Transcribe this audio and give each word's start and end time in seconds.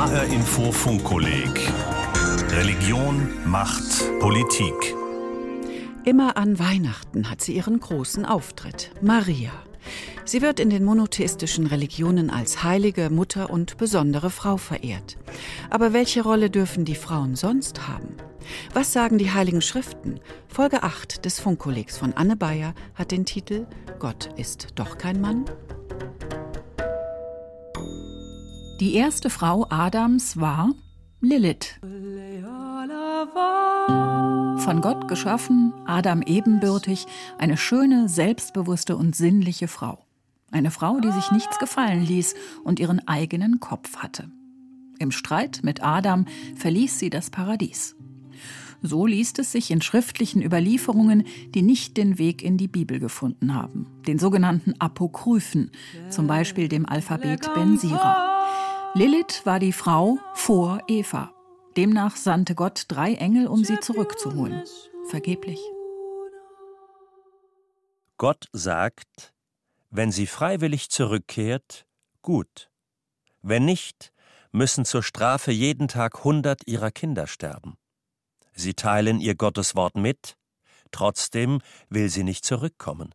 HR 0.00 0.24
Info 0.32 0.72
Funkkolleg 0.72 1.70
Religion, 2.52 3.28
Macht, 3.44 4.18
Politik. 4.18 4.96
Immer 6.06 6.38
an 6.38 6.58
Weihnachten 6.58 7.28
hat 7.28 7.42
sie 7.42 7.54
ihren 7.54 7.80
großen 7.80 8.24
Auftritt. 8.24 8.92
Maria. 9.02 9.50
Sie 10.24 10.40
wird 10.40 10.58
in 10.58 10.70
den 10.70 10.84
monotheistischen 10.84 11.66
Religionen 11.66 12.30
als 12.30 12.62
heilige 12.62 13.10
Mutter 13.10 13.50
und 13.50 13.76
besondere 13.76 14.30
Frau 14.30 14.56
verehrt. 14.56 15.18
Aber 15.68 15.92
welche 15.92 16.22
Rolle 16.22 16.48
dürfen 16.48 16.86
die 16.86 16.94
Frauen 16.94 17.36
sonst 17.36 17.86
haben? 17.86 18.16
Was 18.72 18.94
sagen 18.94 19.18
die 19.18 19.32
heiligen 19.32 19.60
Schriften? 19.60 20.18
Folge 20.48 20.82
8 20.82 21.26
des 21.26 21.40
Funkkollegs 21.40 21.98
von 21.98 22.14
Anne 22.14 22.36
Bayer 22.36 22.72
hat 22.94 23.10
den 23.10 23.26
Titel 23.26 23.66
Gott 23.98 24.30
ist 24.38 24.68
doch 24.76 24.96
kein 24.96 25.20
Mann. 25.20 25.44
Die 28.80 28.94
erste 28.94 29.28
Frau 29.28 29.66
Adams 29.68 30.40
war 30.40 30.70
Lilith. 31.20 31.78
Von 34.64 34.80
Gott 34.80 35.06
geschaffen, 35.06 35.74
Adam 35.84 36.22
ebenbürtig, 36.22 37.04
eine 37.36 37.58
schöne, 37.58 38.08
selbstbewusste 38.08 38.96
und 38.96 39.14
sinnliche 39.14 39.68
Frau. 39.68 40.06
Eine 40.50 40.70
Frau, 40.70 40.98
die 40.98 41.12
sich 41.12 41.30
nichts 41.30 41.58
gefallen 41.58 42.06
ließ 42.06 42.34
und 42.64 42.80
ihren 42.80 43.06
eigenen 43.06 43.60
Kopf 43.60 43.98
hatte. 43.98 44.30
Im 44.98 45.10
Streit 45.10 45.60
mit 45.62 45.84
Adam 45.84 46.24
verließ 46.56 46.98
sie 46.98 47.10
das 47.10 47.28
Paradies. 47.28 47.96
So 48.80 49.04
liest 49.04 49.38
es 49.40 49.52
sich 49.52 49.70
in 49.70 49.82
schriftlichen 49.82 50.40
Überlieferungen, 50.42 51.24
die 51.54 51.60
nicht 51.60 51.98
den 51.98 52.16
Weg 52.16 52.42
in 52.42 52.56
die 52.56 52.68
Bibel 52.68 52.98
gefunden 52.98 53.52
haben, 53.52 53.88
den 54.06 54.18
sogenannten 54.18 54.72
Apokryphen, 54.78 55.70
zum 56.08 56.26
Beispiel 56.26 56.68
dem 56.68 56.86
Alphabet 56.86 57.52
Ben 57.54 57.76
Sira. 57.76 58.29
Lilith 58.92 59.46
war 59.46 59.60
die 59.60 59.72
Frau 59.72 60.18
vor 60.34 60.80
Eva. 60.88 61.32
Demnach 61.76 62.16
sandte 62.16 62.56
Gott 62.56 62.86
drei 62.88 63.14
Engel, 63.14 63.46
um 63.46 63.64
sie 63.64 63.78
zurückzuholen. 63.78 64.64
Vergeblich. 65.08 65.60
Gott 68.18 68.48
sagt, 68.52 69.32
wenn 69.90 70.10
sie 70.10 70.26
freiwillig 70.26 70.90
zurückkehrt, 70.90 71.86
gut. 72.22 72.68
Wenn 73.42 73.64
nicht, 73.64 74.12
müssen 74.50 74.84
zur 74.84 75.04
Strafe 75.04 75.52
jeden 75.52 75.86
Tag 75.86 76.24
hundert 76.24 76.66
ihrer 76.66 76.90
Kinder 76.90 77.28
sterben. 77.28 77.76
Sie 78.52 78.74
teilen 78.74 79.20
ihr 79.20 79.36
Gotteswort 79.36 79.94
mit, 79.94 80.36
trotzdem 80.90 81.60
will 81.90 82.08
sie 82.08 82.24
nicht 82.24 82.44
zurückkommen. 82.44 83.14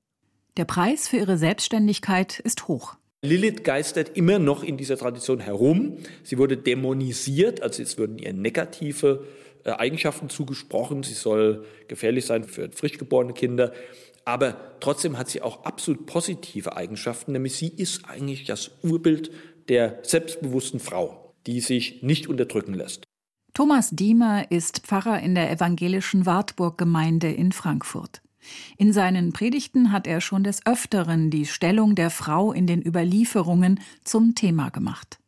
Der 0.55 0.66
Preis 0.66 1.09
für 1.09 1.17
ihre 1.17 1.38
Selbstständigkeit 1.38 2.39
ist 2.39 2.69
hoch. 2.69 2.95
Lilith 3.25 3.63
geistert 3.63 4.15
immer 4.15 4.39
noch 4.39 4.63
in 4.63 4.77
dieser 4.77 4.97
Tradition 4.97 5.39
herum. 5.39 5.97
Sie 6.23 6.37
wurde 6.37 6.57
dämonisiert, 6.57 7.61
also 7.61 7.83
es 7.83 7.97
würden 7.97 8.17
ihr 8.17 8.33
negative 8.33 9.25
äh, 9.63 9.71
Eigenschaften 9.71 10.29
zugesprochen. 10.29 11.03
Sie 11.03 11.13
soll 11.13 11.65
gefährlich 11.87 12.25
sein 12.25 12.43
für 12.43 12.71
frisch 12.71 12.97
geborene 12.97 13.33
Kinder. 13.33 13.73
Aber 14.23 14.77
trotzdem 14.79 15.17
hat 15.17 15.29
sie 15.29 15.41
auch 15.41 15.65
absolut 15.65 16.05
positive 16.05 16.75
Eigenschaften, 16.75 17.33
nämlich 17.33 17.55
sie 17.55 17.67
ist 17.67 18.05
eigentlich 18.05 18.45
das 18.45 18.71
Urbild 18.81 19.31
der 19.69 19.99
selbstbewussten 20.03 20.79
Frau, 20.79 21.33
die 21.45 21.59
sich 21.59 22.01
nicht 22.01 22.27
unterdrücken 22.27 22.73
lässt. 22.73 23.03
Thomas 23.53 23.91
Diemer 23.91 24.51
ist 24.51 24.79
Pfarrer 24.79 25.21
in 25.21 25.35
der 25.35 25.51
evangelischen 25.51 26.25
Wartburg-Gemeinde 26.25 27.31
in 27.31 27.51
Frankfurt. 27.51 28.21
In 28.77 28.93
seinen 28.93 29.33
Predigten 29.33 29.91
hat 29.91 30.07
er 30.07 30.21
schon 30.21 30.43
des 30.43 30.65
Öfteren 30.65 31.29
die 31.29 31.45
Stellung 31.45 31.95
der 31.95 32.09
Frau 32.09 32.52
in 32.52 32.67
den 32.67 32.85
Überlieferungen 32.85 33.79
zum 34.03 34.35
Thema 34.35 34.69
gemacht. 34.69 35.19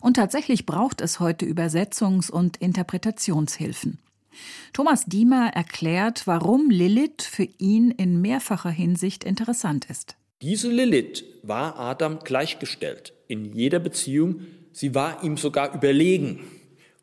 Und 0.00 0.14
tatsächlich 0.14 0.66
braucht 0.66 1.00
es 1.00 1.20
heute 1.20 1.46
Übersetzungs- 1.46 2.30
und 2.30 2.56
Interpretationshilfen. 2.58 3.98
Thomas 4.72 5.04
Diemer 5.06 5.50
erklärt, 5.54 6.26
warum 6.26 6.70
Lilith 6.70 7.22
für 7.22 7.48
ihn 7.58 7.90
in 7.90 8.20
mehrfacher 8.20 8.70
Hinsicht 8.70 9.24
interessant 9.24 9.86
ist. 9.86 10.16
Diese 10.42 10.70
Lilith 10.70 11.24
war 11.42 11.78
Adam 11.78 12.18
gleichgestellt 12.18 13.14
in 13.28 13.52
jeder 13.54 13.78
Beziehung. 13.78 14.40
Sie 14.72 14.94
war 14.94 15.24
ihm 15.24 15.36
sogar 15.38 15.74
überlegen. 15.74 16.40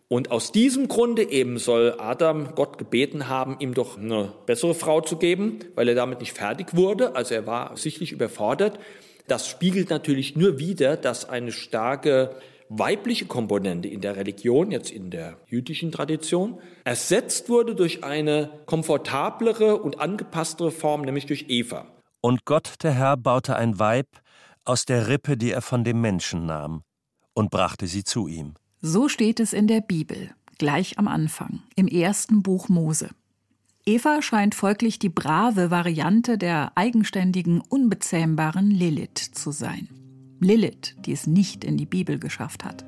Und 0.07 0.31
aus 0.31 0.51
diesem 0.51 0.87
Grunde 0.87 1.29
eben 1.31 1.57
soll 1.57 1.95
Adam 1.97 2.55
Gott 2.55 2.77
gebeten 2.77 3.29
haben, 3.29 3.57
ihm 3.59 3.73
doch 3.73 3.97
eine 3.97 4.33
bessere 4.45 4.75
Frau 4.75 5.01
zu 5.01 5.17
geben, 5.17 5.59
weil 5.75 5.87
er 5.89 5.95
damit 5.95 6.19
nicht 6.19 6.33
fertig 6.33 6.75
wurde. 6.75 7.15
Also 7.15 7.33
er 7.33 7.47
war 7.47 7.75
sichtlich 7.77 8.11
überfordert. 8.11 8.79
Das 9.27 9.47
spiegelt 9.47 9.89
natürlich 9.89 10.35
nur 10.35 10.59
wider, 10.59 10.97
dass 10.97 11.27
eine 11.27 11.51
starke 11.51 12.35
weibliche 12.69 13.25
Komponente 13.25 13.87
in 13.87 14.01
der 14.01 14.15
Religion, 14.15 14.71
jetzt 14.71 14.91
in 14.91 15.11
der 15.11 15.37
jüdischen 15.47 15.91
Tradition, 15.91 16.59
ersetzt 16.83 17.49
wurde 17.49 17.75
durch 17.75 18.03
eine 18.03 18.49
komfortablere 18.65 19.77
und 19.77 19.99
angepasstere 19.99 20.71
Form, 20.71 21.01
nämlich 21.01 21.25
durch 21.25 21.45
Eva. 21.49 21.87
Und 22.21 22.45
Gott, 22.45 22.75
der 22.83 22.93
Herr, 22.93 23.17
baute 23.17 23.55
ein 23.55 23.79
Weib 23.79 24.07
aus 24.65 24.85
der 24.85 25.07
Rippe, 25.07 25.37
die 25.37 25.51
er 25.51 25.61
von 25.61 25.83
dem 25.83 26.01
Menschen 26.01 26.45
nahm, 26.45 26.83
und 27.33 27.51
brachte 27.51 27.87
sie 27.87 28.03
zu 28.03 28.27
ihm. 28.27 28.55
So 28.85 29.07
steht 29.07 29.39
es 29.39 29.53
in 29.53 29.67
der 29.67 29.79
Bibel, 29.79 30.31
gleich 30.57 30.99
am 30.99 31.07
Anfang, 31.07 31.61
im 31.77 31.87
ersten 31.87 32.43
Buch 32.43 32.67
Mose. 32.67 33.11
Eva 33.85 34.21
scheint 34.21 34.55
folglich 34.55 34.99
die 34.99 35.07
brave 35.07 35.71
Variante 35.71 36.37
der 36.37 36.73
eigenständigen, 36.75 37.61
unbezähmbaren 37.61 38.69
Lilith 38.69 39.31
zu 39.31 39.51
sein. 39.51 39.87
Lilith, 40.41 40.97
die 41.05 41.13
es 41.13 41.27
nicht 41.27 41.63
in 41.63 41.77
die 41.77 41.85
Bibel 41.85 42.19
geschafft 42.19 42.65
hat. 42.65 42.83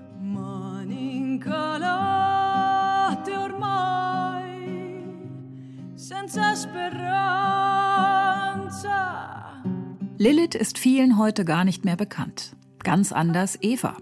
Lilith 10.18 10.56
ist 10.56 10.78
vielen 10.78 11.18
heute 11.18 11.46
gar 11.46 11.64
nicht 11.64 11.86
mehr 11.86 11.96
bekannt. 11.96 12.54
Ganz 12.84 13.14
anders 13.14 13.58
Eva. 13.62 13.96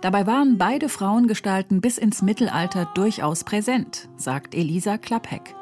Dabei 0.00 0.26
waren 0.26 0.58
beide 0.58 0.88
Frauengestalten 0.88 1.80
bis 1.80 1.98
ins 1.98 2.22
Mittelalter 2.22 2.88
durchaus 2.94 3.44
präsent, 3.44 4.08
sagt 4.16 4.54
Elisa 4.54 4.98
Klappheck. 4.98 5.54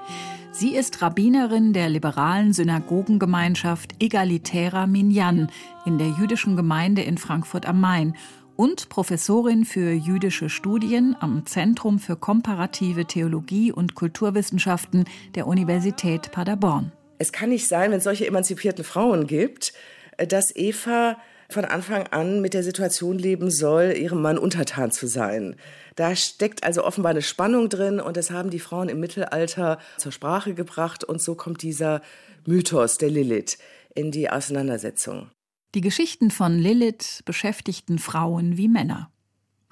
Sie 0.51 0.75
ist 0.75 1.03
Rabbinerin 1.03 1.73
der 1.73 1.89
liberalen 1.89 2.53
Synagogengemeinschaft 2.53 4.03
Egalitärer 4.03 4.87
Minyan 4.87 5.51
in 5.87 5.99
der 5.99 6.09
jüdischen 6.09 6.57
Gemeinde 6.57 7.03
in 7.03 7.17
Frankfurt 7.17 7.67
am 7.67 7.81
Main 7.81 8.15
und 8.57 8.89
Professorin 8.89 9.65
für 9.65 9.93
jüdische 9.93 10.49
Studien 10.49 11.15
am 11.21 11.47
Zentrum 11.47 12.01
für 12.01 12.17
komparative 12.17 13.05
Theologie 13.05 13.71
und 13.71 13.95
Kulturwissenschaften 13.95 15.05
der 15.37 15.47
Universität 15.47 16.33
Paderborn. 16.33 16.91
Es 17.19 17.31
kann 17.31 17.51
nicht 17.51 17.69
sein, 17.69 17.93
wenn 17.93 17.99
es 17.99 18.05
solche 18.05 18.27
emanzipierten 18.27 18.85
Frauen 18.85 19.29
gibt, 19.29 19.73
dass 20.17 20.55
Eva 20.57 21.19
von 21.51 21.65
Anfang 21.65 22.07
an 22.09 22.41
mit 22.41 22.53
der 22.55 22.63
Situation 22.63 23.19
leben 23.19 23.51
soll, 23.51 23.95
ihrem 23.97 24.21
Mann 24.21 24.39
untertan 24.39 24.91
zu 24.91 25.07
sein. 25.07 25.57
Da 25.97 26.15
steckt 26.15 26.63
also 26.63 26.85
offenbar 26.85 27.11
eine 27.11 27.23
Spannung 27.23 27.69
drin 27.69 28.01
und 28.01 28.17
das 28.17 28.31
haben 28.31 28.51
die 28.51 28.59
Frauen 28.59 28.89
im 28.89 29.01
Mittelalter 29.01 29.79
zur 29.97 30.13
Sprache 30.13 30.55
gebracht 30.55 31.05
und 31.05 31.23
so 31.23 31.35
kommt 31.35 31.63
dieser 31.63 32.03
Mythos 32.47 32.99
der 32.99 33.11
Lilith 33.11 33.59
in 33.95 34.11
die 34.11 34.29
Auseinandersetzung. 34.31 35.31
Die 35.75 35.81
Geschichten 35.81 36.31
von 36.31 36.59
Lilith 36.59 37.23
beschäftigten 37.25 37.99
Frauen 37.99 38.57
wie 38.57 38.69
Männer. 38.69 39.11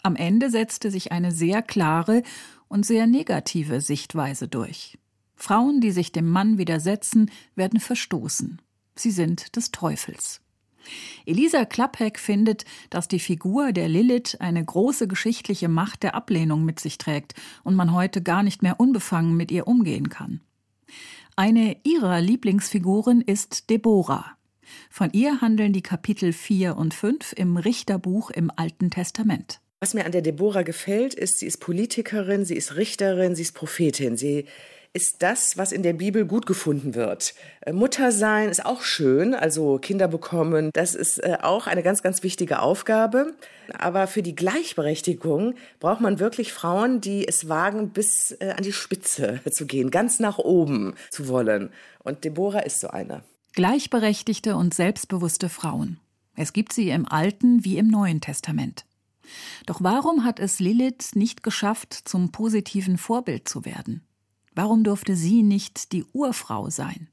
Am 0.02 0.16
Ende 0.16 0.50
setzte 0.50 0.90
sich 0.90 1.12
eine 1.12 1.32
sehr 1.32 1.62
klare 1.62 2.22
und 2.68 2.86
sehr 2.86 3.06
negative 3.06 3.80
Sichtweise 3.80 4.48
durch. 4.48 4.98
Frauen, 5.34 5.80
die 5.80 5.90
sich 5.90 6.12
dem 6.12 6.28
Mann 6.28 6.58
widersetzen, 6.58 7.30
werden 7.54 7.80
verstoßen. 7.80 8.62
Sie 8.94 9.10
sind 9.10 9.56
des 9.56 9.70
Teufels. 9.70 10.40
Elisa 11.24 11.64
Klappheck 11.64 12.18
findet, 12.18 12.64
dass 12.90 13.08
die 13.08 13.18
Figur 13.18 13.72
der 13.72 13.88
Lilith 13.88 14.36
eine 14.40 14.64
große 14.64 15.08
geschichtliche 15.08 15.68
Macht 15.68 16.02
der 16.02 16.14
Ablehnung 16.14 16.64
mit 16.64 16.80
sich 16.80 16.98
trägt 16.98 17.34
und 17.64 17.74
man 17.74 17.92
heute 17.92 18.22
gar 18.22 18.42
nicht 18.42 18.62
mehr 18.62 18.80
unbefangen 18.80 19.36
mit 19.36 19.50
ihr 19.50 19.66
umgehen 19.66 20.08
kann. 20.08 20.40
Eine 21.36 21.76
ihrer 21.84 22.20
Lieblingsfiguren 22.20 23.20
ist 23.20 23.68
Deborah. 23.68 24.36
Von 24.90 25.10
ihr 25.12 25.40
handeln 25.40 25.72
die 25.72 25.82
Kapitel 25.82 26.32
4 26.32 26.76
und 26.76 26.94
5 26.94 27.34
im 27.36 27.56
Richterbuch 27.56 28.30
im 28.30 28.50
Alten 28.54 28.90
Testament. 28.90 29.60
Was 29.80 29.92
mir 29.92 30.06
an 30.06 30.12
der 30.12 30.22
Deborah 30.22 30.62
gefällt, 30.62 31.14
ist, 31.14 31.38
sie 31.38 31.46
ist 31.46 31.58
Politikerin, 31.58 32.44
sie 32.44 32.56
ist 32.56 32.76
Richterin, 32.76 33.34
sie 33.34 33.42
ist 33.42 33.52
Prophetin. 33.52 34.16
Sie 34.16 34.46
ist 34.96 35.22
das, 35.22 35.58
was 35.58 35.72
in 35.72 35.82
der 35.82 35.92
Bibel 35.92 36.24
gut 36.24 36.46
gefunden 36.46 36.94
wird. 36.94 37.34
Äh, 37.60 37.74
Mutter 37.74 38.12
sein 38.12 38.48
ist 38.48 38.64
auch 38.64 38.80
schön, 38.80 39.34
also 39.34 39.78
Kinder 39.78 40.08
bekommen, 40.08 40.70
das 40.72 40.94
ist 40.94 41.18
äh, 41.18 41.36
auch 41.42 41.66
eine 41.66 41.82
ganz, 41.82 42.02
ganz 42.02 42.22
wichtige 42.22 42.60
Aufgabe. 42.60 43.34
Aber 43.78 44.06
für 44.06 44.22
die 44.22 44.34
Gleichberechtigung 44.34 45.54
braucht 45.80 46.00
man 46.00 46.18
wirklich 46.18 46.54
Frauen, 46.54 47.02
die 47.02 47.28
es 47.28 47.46
wagen, 47.46 47.90
bis 47.90 48.32
äh, 48.40 48.54
an 48.56 48.62
die 48.62 48.72
Spitze 48.72 49.40
zu 49.50 49.66
gehen, 49.66 49.90
ganz 49.90 50.18
nach 50.18 50.38
oben 50.38 50.94
zu 51.10 51.28
wollen. 51.28 51.70
Und 52.02 52.24
Deborah 52.24 52.60
ist 52.60 52.80
so 52.80 52.88
eine. 52.88 53.22
Gleichberechtigte 53.52 54.56
und 54.56 54.72
selbstbewusste 54.72 55.50
Frauen. 55.50 56.00
Es 56.36 56.54
gibt 56.54 56.72
sie 56.72 56.88
im 56.88 57.06
Alten 57.06 57.66
wie 57.66 57.76
im 57.76 57.88
Neuen 57.88 58.22
Testament. 58.22 58.86
Doch 59.66 59.82
warum 59.82 60.24
hat 60.24 60.40
es 60.40 60.58
Lilith 60.58 61.16
nicht 61.16 61.42
geschafft, 61.42 61.92
zum 61.92 62.32
positiven 62.32 62.96
Vorbild 62.96 63.46
zu 63.46 63.66
werden? 63.66 64.06
Warum 64.56 64.84
durfte 64.84 65.16
sie 65.16 65.42
nicht 65.42 65.92
die 65.92 66.06
Urfrau 66.14 66.70
sein? 66.70 67.08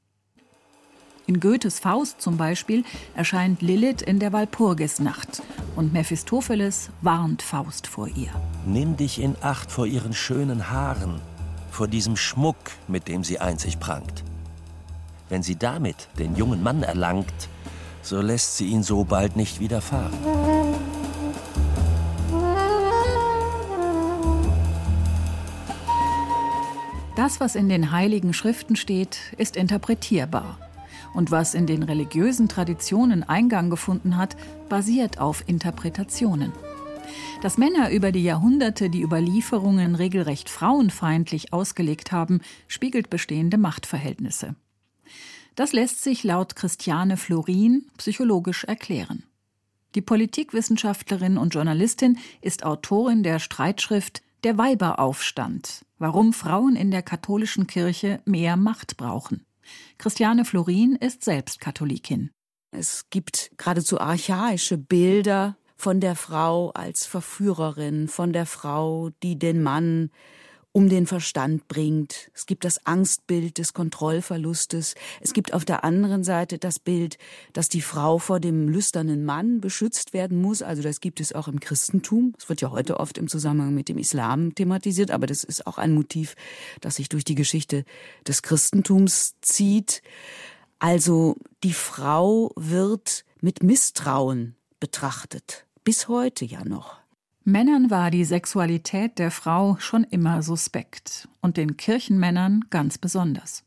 In 1.26 1.40
Goethes 1.40 1.78
Faust 1.78 2.22
zum 2.22 2.38
Beispiel 2.38 2.84
erscheint 3.14 3.60
Lilith 3.60 4.00
in 4.00 4.18
der 4.18 4.32
Walpurgisnacht 4.32 5.42
und 5.76 5.92
Mephistopheles 5.92 6.88
warnt 7.02 7.42
Faust 7.42 7.86
vor 7.86 8.08
ihr. 8.08 8.30
Nimm 8.64 8.96
dich 8.96 9.20
in 9.20 9.36
Acht 9.42 9.70
vor 9.70 9.86
ihren 9.86 10.14
schönen 10.14 10.70
Haaren, 10.70 11.20
vor 11.70 11.86
diesem 11.86 12.16
Schmuck, 12.16 12.56
mit 12.88 13.08
dem 13.08 13.22
sie 13.22 13.38
einzig 13.38 13.78
prangt. 13.78 14.24
Wenn 15.28 15.42
sie 15.42 15.56
damit 15.56 16.08
den 16.18 16.36
jungen 16.36 16.62
Mann 16.62 16.82
erlangt, 16.82 17.50
so 18.00 18.22
lässt 18.22 18.56
sie 18.56 18.68
ihn 18.68 18.82
so 18.82 19.04
bald 19.04 19.36
nicht 19.36 19.60
widerfahren. 19.60 20.12
Das, 27.24 27.40
was 27.40 27.54
in 27.54 27.70
den 27.70 27.90
heiligen 27.90 28.34
Schriften 28.34 28.76
steht, 28.76 29.18
ist 29.38 29.56
interpretierbar. 29.56 30.58
Und 31.14 31.30
was 31.30 31.54
in 31.54 31.66
den 31.66 31.82
religiösen 31.82 32.50
Traditionen 32.50 33.22
Eingang 33.22 33.70
gefunden 33.70 34.18
hat, 34.18 34.36
basiert 34.68 35.18
auf 35.18 35.42
Interpretationen. 35.46 36.52
Dass 37.40 37.56
Männer 37.56 37.90
über 37.92 38.12
die 38.12 38.24
Jahrhunderte 38.24 38.90
die 38.90 39.00
Überlieferungen 39.00 39.94
regelrecht 39.94 40.50
frauenfeindlich 40.50 41.54
ausgelegt 41.54 42.12
haben, 42.12 42.42
spiegelt 42.68 43.08
bestehende 43.08 43.56
Machtverhältnisse. 43.56 44.54
Das 45.54 45.72
lässt 45.72 46.02
sich 46.02 46.24
laut 46.24 46.56
Christiane 46.56 47.16
Florin 47.16 47.86
psychologisch 47.96 48.64
erklären. 48.64 49.22
Die 49.94 50.02
Politikwissenschaftlerin 50.02 51.38
und 51.38 51.54
Journalistin 51.54 52.18
ist 52.42 52.66
Autorin 52.66 53.22
der 53.22 53.38
Streitschrift 53.38 54.23
Der 54.44 54.58
Weiberaufstand, 54.58 55.86
warum 55.96 56.34
Frauen 56.34 56.76
in 56.76 56.90
der 56.90 57.02
katholischen 57.02 57.66
Kirche 57.66 58.20
mehr 58.26 58.58
Macht 58.58 58.98
brauchen. 58.98 59.46
Christiane 59.96 60.44
Florin 60.44 60.96
ist 60.96 61.24
selbst 61.24 61.60
Katholikin. 61.60 62.30
Es 62.70 63.08
gibt 63.08 63.52
geradezu 63.56 63.98
archaische 63.98 64.76
Bilder 64.76 65.56
von 65.76 65.98
der 65.98 66.14
Frau 66.14 66.72
als 66.72 67.06
Verführerin, 67.06 68.06
von 68.06 68.34
der 68.34 68.44
Frau, 68.44 69.08
die 69.22 69.38
den 69.38 69.62
Mann 69.62 70.10
um 70.76 70.88
den 70.88 71.06
Verstand 71.06 71.68
bringt. 71.68 72.32
Es 72.34 72.46
gibt 72.46 72.64
das 72.64 72.84
Angstbild 72.84 73.58
des 73.58 73.74
Kontrollverlustes. 73.74 74.96
Es 75.20 75.32
gibt 75.32 75.54
auf 75.54 75.64
der 75.64 75.84
anderen 75.84 76.24
Seite 76.24 76.58
das 76.58 76.80
Bild, 76.80 77.16
dass 77.52 77.68
die 77.68 77.80
Frau 77.80 78.18
vor 78.18 78.40
dem 78.40 78.68
lüsternen 78.68 79.24
Mann 79.24 79.60
beschützt 79.60 80.12
werden 80.12 80.42
muss. 80.42 80.62
Also 80.62 80.82
das 80.82 81.00
gibt 81.00 81.20
es 81.20 81.32
auch 81.32 81.46
im 81.46 81.60
Christentum. 81.60 82.34
Es 82.36 82.48
wird 82.48 82.60
ja 82.60 82.72
heute 82.72 82.98
oft 82.98 83.18
im 83.18 83.28
Zusammenhang 83.28 83.72
mit 83.72 83.88
dem 83.88 83.98
Islam 83.98 84.56
thematisiert, 84.56 85.12
aber 85.12 85.28
das 85.28 85.44
ist 85.44 85.64
auch 85.68 85.78
ein 85.78 85.94
Motiv, 85.94 86.34
das 86.80 86.96
sich 86.96 87.08
durch 87.08 87.22
die 87.22 87.36
Geschichte 87.36 87.84
des 88.26 88.42
Christentums 88.42 89.36
zieht. 89.42 90.02
Also 90.80 91.36
die 91.62 91.72
Frau 91.72 92.50
wird 92.56 93.24
mit 93.40 93.62
Misstrauen 93.62 94.56
betrachtet. 94.80 95.66
Bis 95.84 96.08
heute 96.08 96.44
ja 96.44 96.64
noch. 96.64 97.03
Männern 97.46 97.90
war 97.90 98.10
die 98.10 98.24
Sexualität 98.24 99.18
der 99.18 99.30
Frau 99.30 99.76
schon 99.78 100.04
immer 100.04 100.42
suspekt 100.42 101.28
und 101.42 101.58
den 101.58 101.76
Kirchenmännern 101.76 102.64
ganz 102.70 102.96
besonders. 102.96 103.64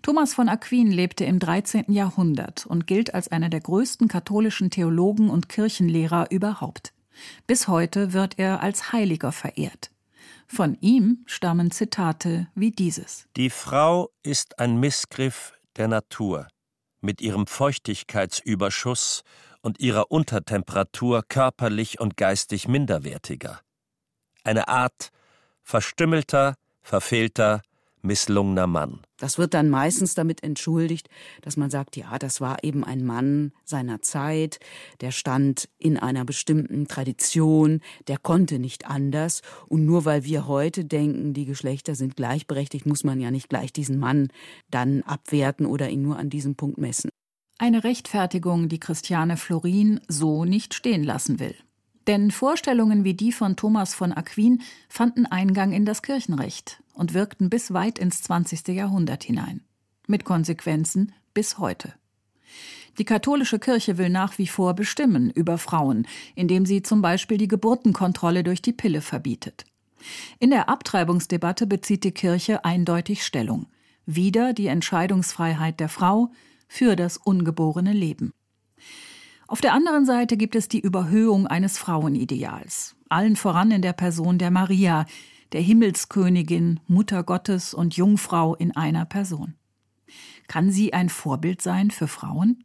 Thomas 0.00 0.32
von 0.32 0.48
Aquin 0.48 0.90
lebte 0.90 1.26
im 1.26 1.38
13. 1.38 1.92
Jahrhundert 1.92 2.64
und 2.64 2.86
gilt 2.86 3.12
als 3.12 3.28
einer 3.28 3.50
der 3.50 3.60
größten 3.60 4.08
katholischen 4.08 4.70
Theologen 4.70 5.28
und 5.28 5.50
Kirchenlehrer 5.50 6.30
überhaupt. 6.30 6.94
Bis 7.46 7.68
heute 7.68 8.14
wird 8.14 8.38
er 8.38 8.62
als 8.62 8.92
Heiliger 8.92 9.32
verehrt. 9.32 9.90
Von 10.46 10.78
ihm 10.80 11.18
stammen 11.26 11.70
Zitate 11.70 12.48
wie 12.54 12.70
dieses. 12.70 13.28
Die 13.36 13.50
Frau 13.50 14.08
ist 14.22 14.58
ein 14.58 14.80
Missgriff 14.80 15.52
der 15.76 15.88
Natur. 15.88 16.48
Mit 17.02 17.20
ihrem 17.20 17.46
Feuchtigkeitsüberschuss 17.46 19.24
und 19.62 19.80
ihrer 19.80 20.10
Untertemperatur 20.10 21.22
körperlich 21.28 22.00
und 22.00 22.16
geistig 22.16 22.68
minderwertiger. 22.68 23.60
Eine 24.44 24.68
Art 24.68 25.10
verstümmelter, 25.62 26.54
verfehlter, 26.82 27.62
misslungener 28.02 28.66
Mann. 28.66 29.00
Das 29.18 29.38
wird 29.38 29.54
dann 29.54 29.68
meistens 29.68 30.14
damit 30.14 30.42
entschuldigt, 30.42 31.08
dass 31.42 31.56
man 31.56 31.70
sagt, 31.70 31.96
ja, 31.96 32.18
das 32.18 32.40
war 32.40 32.64
eben 32.64 32.84
ein 32.84 33.04
Mann 33.04 33.52
seiner 33.64 34.00
Zeit, 34.00 34.58
der 35.00 35.10
stand 35.10 35.68
in 35.78 35.98
einer 35.98 36.24
bestimmten 36.24 36.88
Tradition, 36.88 37.80
der 38.08 38.18
konnte 38.18 38.58
nicht 38.58 38.86
anders. 38.86 39.42
Und 39.68 39.84
nur 39.84 40.04
weil 40.04 40.24
wir 40.24 40.46
heute 40.46 40.84
denken, 40.84 41.34
die 41.34 41.44
Geschlechter 41.44 41.94
sind 41.94 42.16
gleichberechtigt, 42.16 42.86
muss 42.86 43.04
man 43.04 43.20
ja 43.20 43.30
nicht 43.30 43.48
gleich 43.48 43.72
diesen 43.72 43.98
Mann 43.98 44.28
dann 44.70 45.02
abwerten 45.02 45.66
oder 45.66 45.90
ihn 45.90 46.02
nur 46.02 46.18
an 46.18 46.30
diesem 46.30 46.54
Punkt 46.54 46.78
messen. 46.78 47.10
Eine 47.60 47.84
Rechtfertigung, 47.84 48.70
die 48.70 48.80
Christiane 48.80 49.36
Florin 49.36 50.00
so 50.08 50.46
nicht 50.46 50.72
stehen 50.72 51.04
lassen 51.04 51.38
will. 51.38 51.54
Denn 52.06 52.30
Vorstellungen 52.30 53.04
wie 53.04 53.12
die 53.12 53.32
von 53.32 53.54
Thomas 53.54 53.92
von 53.92 54.14
Aquin 54.14 54.62
fanden 54.88 55.26
Eingang 55.26 55.72
in 55.72 55.84
das 55.84 56.00
Kirchenrecht 56.00 56.82
und 56.94 57.12
wirkten 57.12 57.50
bis 57.50 57.74
weit 57.74 57.98
ins 57.98 58.22
20. 58.22 58.68
Jahrhundert 58.68 59.24
hinein. 59.24 59.60
Mit 60.06 60.24
Konsequenzen 60.24 61.12
bis 61.34 61.58
heute. 61.58 61.92
Die 62.96 63.04
katholische 63.04 63.58
Kirche 63.58 63.98
will 63.98 64.08
nach 64.08 64.38
wie 64.38 64.46
vor 64.46 64.72
bestimmen 64.72 65.28
über 65.28 65.58
Frauen, 65.58 66.06
indem 66.34 66.64
sie 66.64 66.80
zum 66.80 67.02
Beispiel 67.02 67.36
die 67.36 67.46
Geburtenkontrolle 67.46 68.42
durch 68.42 68.62
die 68.62 68.72
Pille 68.72 69.02
verbietet. 69.02 69.66
In 70.38 70.48
der 70.48 70.70
Abtreibungsdebatte 70.70 71.66
bezieht 71.66 72.04
die 72.04 72.12
Kirche 72.12 72.64
eindeutig 72.64 73.22
Stellung. 73.22 73.66
Wieder 74.06 74.54
die 74.54 74.68
Entscheidungsfreiheit 74.68 75.78
der 75.78 75.90
Frau, 75.90 76.32
für 76.70 76.94
das 76.94 77.16
ungeborene 77.16 77.92
Leben. 77.92 78.32
Auf 79.48 79.60
der 79.60 79.74
anderen 79.74 80.06
Seite 80.06 80.36
gibt 80.36 80.54
es 80.54 80.68
die 80.68 80.78
Überhöhung 80.78 81.48
eines 81.48 81.76
Frauenideals, 81.76 82.94
allen 83.08 83.34
voran 83.34 83.72
in 83.72 83.82
der 83.82 83.92
Person 83.92 84.38
der 84.38 84.52
Maria, 84.52 85.04
der 85.50 85.60
Himmelskönigin, 85.60 86.78
Mutter 86.86 87.24
Gottes 87.24 87.74
und 87.74 87.96
Jungfrau 87.96 88.54
in 88.54 88.74
einer 88.76 89.04
Person. 89.04 89.56
Kann 90.46 90.70
sie 90.70 90.92
ein 90.94 91.08
Vorbild 91.08 91.60
sein 91.60 91.90
für 91.90 92.06
Frauen? 92.06 92.64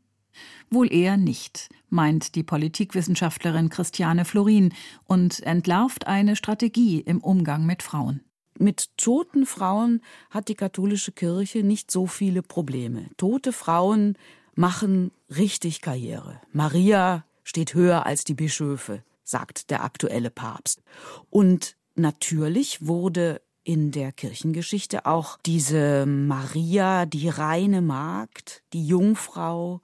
Wohl 0.69 0.93
eher 0.93 1.17
nicht, 1.17 1.69
meint 1.89 2.35
die 2.35 2.43
Politikwissenschaftlerin 2.43 3.69
Christiane 3.69 4.23
Florin 4.23 4.71
und 5.05 5.41
entlarvt 5.41 6.05
eine 6.05 6.35
Strategie 6.35 6.99
im 6.99 7.21
Umgang 7.21 7.65
mit 7.65 7.81
Frauen 7.81 8.21
mit 8.57 8.97
toten 8.97 9.45
Frauen 9.45 10.01
hat 10.29 10.47
die 10.47 10.55
katholische 10.55 11.11
Kirche 11.11 11.63
nicht 11.63 11.91
so 11.91 12.07
viele 12.07 12.41
Probleme. 12.41 13.09
Tote 13.17 13.51
Frauen 13.51 14.17
machen 14.55 15.11
richtig 15.29 15.81
Karriere. 15.81 16.41
Maria 16.51 17.25
steht 17.43 17.73
höher 17.73 18.05
als 18.05 18.23
die 18.23 18.33
Bischöfe, 18.33 19.03
sagt 19.23 19.69
der 19.69 19.83
aktuelle 19.83 20.31
Papst. 20.31 20.81
Und 21.29 21.75
natürlich 21.95 22.85
wurde 22.85 23.41
in 23.63 23.91
der 23.91 24.11
Kirchengeschichte 24.11 25.05
auch 25.05 25.37
diese 25.45 26.05
Maria, 26.05 27.05
die 27.05 27.29
reine 27.29 27.81
Magd, 27.81 28.63
die 28.73 28.85
Jungfrau, 28.85 29.81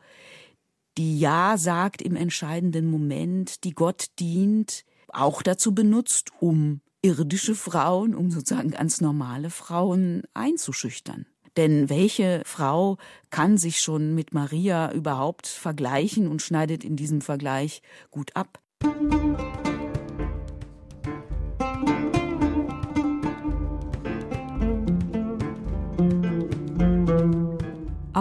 die 0.98 1.20
Ja 1.20 1.58
sagt 1.58 2.01
im 2.01 2.16
entscheidenden 2.16 2.90
Moment, 2.90 3.63
die 3.63 3.72
Gott 3.72 4.08
dient, 4.20 4.86
auch 5.08 5.42
dazu 5.42 5.74
benutzt, 5.74 6.32
um 6.40 6.82
irdische 7.01 7.55
Frauen, 7.55 8.15
um 8.15 8.29
sozusagen 8.31 8.72
ganz 8.72 9.01
normale 9.01 9.50
Frauen 9.50 10.24
einzuschüchtern. 10.34 11.25
Denn 11.58 11.89
welche 11.89 12.41
Frau 12.46 12.98
kann 13.29 13.58
sich 13.58 13.81
schon 13.81 14.15
mit 14.15 14.34
Maria 14.34 14.91
überhaupt 14.93 15.48
vergleichen 15.48 16.27
und 16.27 16.41
schneidet 16.41 16.84
in 16.84 16.96
diesem 16.96 17.22
Vergleich 17.22 17.81
gut 18.10 18.36
ab? 18.36 18.60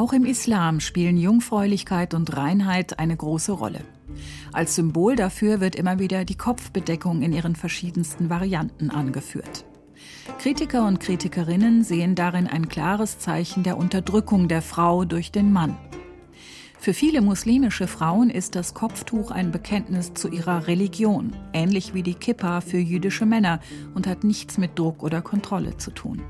Auch 0.00 0.14
im 0.14 0.24
Islam 0.24 0.80
spielen 0.80 1.18
Jungfräulichkeit 1.18 2.14
und 2.14 2.34
Reinheit 2.34 2.98
eine 2.98 3.14
große 3.14 3.52
Rolle. 3.52 3.80
Als 4.50 4.74
Symbol 4.74 5.14
dafür 5.14 5.60
wird 5.60 5.76
immer 5.76 5.98
wieder 5.98 6.24
die 6.24 6.38
Kopfbedeckung 6.38 7.20
in 7.20 7.34
ihren 7.34 7.54
verschiedensten 7.54 8.30
Varianten 8.30 8.88
angeführt. 8.88 9.66
Kritiker 10.38 10.86
und 10.86 11.00
Kritikerinnen 11.00 11.84
sehen 11.84 12.14
darin 12.14 12.46
ein 12.46 12.70
klares 12.70 13.18
Zeichen 13.18 13.62
der 13.62 13.76
Unterdrückung 13.76 14.48
der 14.48 14.62
Frau 14.62 15.04
durch 15.04 15.32
den 15.32 15.52
Mann. 15.52 15.76
Für 16.78 16.94
viele 16.94 17.20
muslimische 17.20 17.86
Frauen 17.86 18.30
ist 18.30 18.54
das 18.54 18.72
Kopftuch 18.72 19.30
ein 19.30 19.50
Bekenntnis 19.50 20.14
zu 20.14 20.28
ihrer 20.28 20.66
Religion, 20.66 21.36
ähnlich 21.52 21.92
wie 21.92 22.02
die 22.02 22.14
Kippa 22.14 22.62
für 22.62 22.78
jüdische 22.78 23.26
Männer 23.26 23.60
und 23.94 24.06
hat 24.06 24.24
nichts 24.24 24.56
mit 24.56 24.78
Druck 24.78 25.02
oder 25.02 25.20
Kontrolle 25.20 25.76
zu 25.76 25.90
tun. 25.90 26.22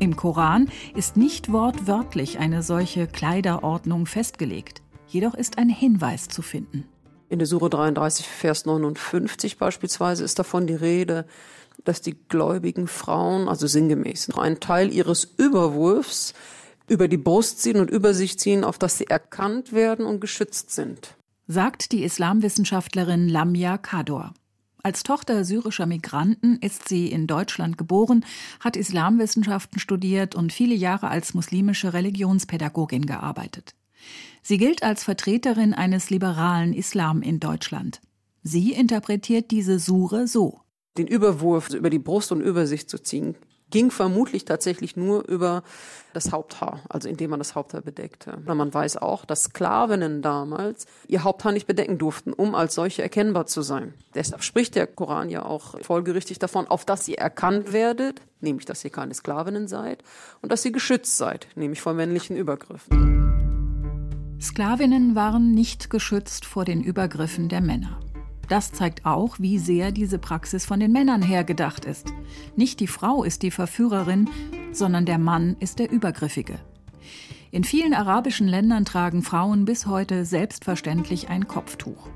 Im 0.00 0.16
Koran 0.16 0.68
ist 0.94 1.16
nicht 1.16 1.52
wortwörtlich 1.52 2.38
eine 2.38 2.62
solche 2.62 3.06
Kleiderordnung 3.06 4.06
festgelegt, 4.06 4.82
jedoch 5.06 5.34
ist 5.34 5.58
ein 5.58 5.68
Hinweis 5.68 6.28
zu 6.28 6.42
finden. 6.42 6.84
In 7.28 7.38
der 7.38 7.46
Sure 7.46 7.70
33, 7.70 8.26
Vers 8.26 8.66
59 8.66 9.56
beispielsweise 9.56 10.24
ist 10.24 10.38
davon 10.38 10.66
die 10.66 10.74
Rede, 10.74 11.26
dass 11.84 12.00
die 12.00 12.16
gläubigen 12.28 12.86
Frauen, 12.86 13.48
also 13.48 13.66
sinngemäß, 13.66 14.30
einen 14.36 14.60
Teil 14.60 14.92
ihres 14.92 15.24
Überwurfs 15.24 16.34
über 16.88 17.08
die 17.08 17.16
Brust 17.16 17.62
ziehen 17.62 17.80
und 17.80 17.90
über 17.90 18.14
sich 18.14 18.38
ziehen, 18.38 18.64
auf 18.64 18.78
dass 18.78 18.98
sie 18.98 19.06
erkannt 19.06 19.72
werden 19.72 20.06
und 20.06 20.20
geschützt 20.20 20.70
sind. 20.70 21.16
Sagt 21.46 21.92
die 21.92 22.04
Islamwissenschaftlerin 22.04 23.28
Lamia 23.28 23.78
Kador. 23.78 24.34
Als 24.84 25.02
Tochter 25.02 25.46
syrischer 25.46 25.86
Migranten 25.86 26.58
ist 26.60 26.90
sie 26.90 27.10
in 27.10 27.26
Deutschland 27.26 27.78
geboren, 27.78 28.22
hat 28.60 28.76
Islamwissenschaften 28.76 29.80
studiert 29.80 30.34
und 30.34 30.52
viele 30.52 30.74
Jahre 30.74 31.08
als 31.08 31.32
muslimische 31.32 31.94
Religionspädagogin 31.94 33.06
gearbeitet. 33.06 33.74
Sie 34.42 34.58
gilt 34.58 34.82
als 34.82 35.02
Vertreterin 35.02 35.72
eines 35.72 36.10
liberalen 36.10 36.74
Islam 36.74 37.22
in 37.22 37.40
Deutschland. 37.40 38.02
Sie 38.42 38.72
interpretiert 38.72 39.50
diese 39.50 39.78
Sure 39.78 40.26
so. 40.26 40.60
Den 40.98 41.06
Überwurf 41.06 41.70
über 41.70 41.88
die 41.88 41.98
Brust 41.98 42.30
und 42.30 42.42
über 42.42 42.66
sich 42.66 42.86
zu 42.86 43.02
ziehen, 43.02 43.36
ging 43.70 43.90
vermutlich 43.90 44.44
tatsächlich 44.44 44.96
nur 44.96 45.26
über 45.28 45.62
das 46.12 46.32
Haupthaar, 46.32 46.80
also 46.88 47.08
indem 47.08 47.30
man 47.30 47.40
das 47.40 47.54
Haupthaar 47.54 47.80
bedeckte. 47.80 48.38
Man 48.46 48.72
weiß 48.72 48.98
auch, 48.98 49.24
dass 49.24 49.44
Sklavinnen 49.44 50.22
damals 50.22 50.86
ihr 51.08 51.24
Haupthaar 51.24 51.52
nicht 51.52 51.66
bedecken 51.66 51.98
durften, 51.98 52.32
um 52.32 52.54
als 52.54 52.74
solche 52.74 53.02
erkennbar 53.02 53.46
zu 53.46 53.62
sein. 53.62 53.94
Deshalb 54.14 54.44
spricht 54.44 54.76
der 54.76 54.86
Koran 54.86 55.28
ja 55.28 55.44
auch 55.44 55.80
folgerichtig 55.82 56.38
davon, 56.38 56.68
auf 56.68 56.84
dass 56.84 57.08
ihr 57.08 57.18
erkannt 57.18 57.72
werdet, 57.72 58.20
nämlich 58.40 58.64
dass 58.64 58.84
ihr 58.84 58.90
keine 58.90 59.14
Sklavinnen 59.14 59.66
seid 59.66 60.04
und 60.40 60.52
dass 60.52 60.64
ihr 60.64 60.72
geschützt 60.72 61.16
seid, 61.16 61.48
nämlich 61.56 61.80
vor 61.80 61.94
männlichen 61.94 62.36
Übergriffen. 62.36 63.24
Sklavinnen 64.40 65.14
waren 65.14 65.52
nicht 65.52 65.90
geschützt 65.90 66.44
vor 66.44 66.64
den 66.64 66.82
Übergriffen 66.82 67.48
der 67.48 67.60
Männer. 67.60 67.98
Das 68.48 68.72
zeigt 68.72 69.06
auch, 69.06 69.36
wie 69.38 69.58
sehr 69.58 69.92
diese 69.92 70.18
Praxis 70.18 70.66
von 70.66 70.80
den 70.80 70.92
Männern 70.92 71.22
her 71.22 71.44
gedacht 71.44 71.84
ist. 71.84 72.12
Nicht 72.56 72.80
die 72.80 72.86
Frau 72.86 73.24
ist 73.24 73.42
die 73.42 73.50
Verführerin, 73.50 74.28
sondern 74.72 75.06
der 75.06 75.18
Mann 75.18 75.56
ist 75.60 75.78
der 75.78 75.90
Übergriffige. 75.90 76.58
In 77.50 77.64
vielen 77.64 77.94
arabischen 77.94 78.48
Ländern 78.48 78.84
tragen 78.84 79.22
Frauen 79.22 79.64
bis 79.64 79.86
heute 79.86 80.24
selbstverständlich 80.24 81.28
ein 81.28 81.46
Kopftuch. 81.46 82.08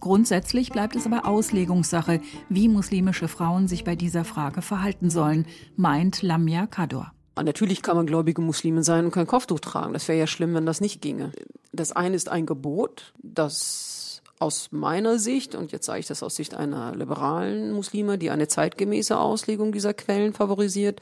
Grundsätzlich 0.00 0.70
bleibt 0.70 0.94
es 0.94 1.06
aber 1.06 1.26
Auslegungssache, 1.26 2.20
wie 2.48 2.68
muslimische 2.68 3.26
Frauen 3.26 3.66
sich 3.66 3.82
bei 3.82 3.96
dieser 3.96 4.24
Frage 4.24 4.62
verhalten 4.62 5.10
sollen, 5.10 5.46
meint 5.76 6.22
Lamia 6.22 6.68
Kador. 6.68 7.12
Natürlich 7.42 7.82
kann 7.82 7.96
man 7.96 8.06
gläubige 8.06 8.40
Muslime 8.40 8.82
sein 8.82 9.04
und 9.04 9.10
kein 9.10 9.26
Kopftuch 9.26 9.60
tragen. 9.60 9.92
Das 9.92 10.08
wäre 10.08 10.18
ja 10.18 10.26
schlimm, 10.26 10.54
wenn 10.54 10.66
das 10.66 10.80
nicht 10.80 11.00
ginge. 11.02 11.32
Das 11.72 11.92
eine 11.92 12.16
ist 12.16 12.28
ein 12.28 12.46
Gebot, 12.46 13.12
das 13.22 13.97
aus 14.40 14.68
meiner 14.70 15.18
Sicht, 15.18 15.54
und 15.54 15.72
jetzt 15.72 15.86
sage 15.86 16.00
ich 16.00 16.06
das 16.06 16.22
aus 16.22 16.36
Sicht 16.36 16.54
einer 16.54 16.94
liberalen 16.94 17.72
Muslime, 17.72 18.18
die 18.18 18.30
eine 18.30 18.48
zeitgemäße 18.48 19.18
Auslegung 19.18 19.72
dieser 19.72 19.94
Quellen 19.94 20.32
favorisiert, 20.32 21.00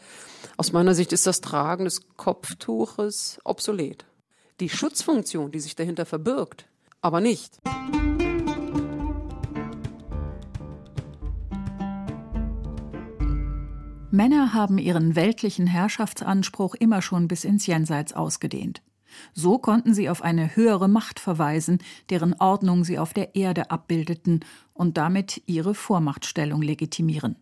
aus 0.56 0.72
meiner 0.72 0.94
Sicht 0.94 1.12
ist 1.12 1.26
das 1.26 1.40
Tragen 1.40 1.84
des 1.84 2.00
Kopftuches 2.16 3.38
obsolet. 3.44 4.04
Die 4.60 4.70
Schutzfunktion, 4.70 5.50
die 5.52 5.60
sich 5.60 5.76
dahinter 5.76 6.06
verbirgt, 6.06 6.66
aber 7.02 7.20
nicht. 7.20 7.58
Männer 14.10 14.54
haben 14.54 14.78
ihren 14.78 15.14
weltlichen 15.14 15.66
Herrschaftsanspruch 15.66 16.74
immer 16.74 17.02
schon 17.02 17.28
bis 17.28 17.44
ins 17.44 17.66
Jenseits 17.66 18.14
ausgedehnt. 18.14 18.80
So 19.32 19.58
konnten 19.58 19.94
sie 19.94 20.08
auf 20.08 20.22
eine 20.22 20.56
höhere 20.56 20.88
Macht 20.88 21.20
verweisen, 21.20 21.78
deren 22.10 22.34
Ordnung 22.34 22.84
sie 22.84 22.98
auf 22.98 23.12
der 23.12 23.34
Erde 23.34 23.70
abbildeten 23.70 24.44
und 24.72 24.96
damit 24.96 25.42
ihre 25.46 25.74
Vormachtstellung 25.74 26.62
legitimieren. 26.62 27.36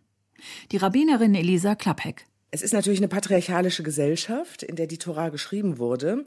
Die 0.71 0.77
Rabbinerin 0.77 1.35
Elisa 1.35 1.75
Klappheck. 1.75 2.25
Es 2.51 2.61
ist 2.61 2.73
natürlich 2.73 2.99
eine 2.99 3.07
patriarchalische 3.07 3.83
Gesellschaft, 3.83 4.63
in 4.63 4.75
der 4.75 4.87
die 4.87 4.97
Tora 4.97 5.29
geschrieben 5.29 5.77
wurde. 5.77 6.23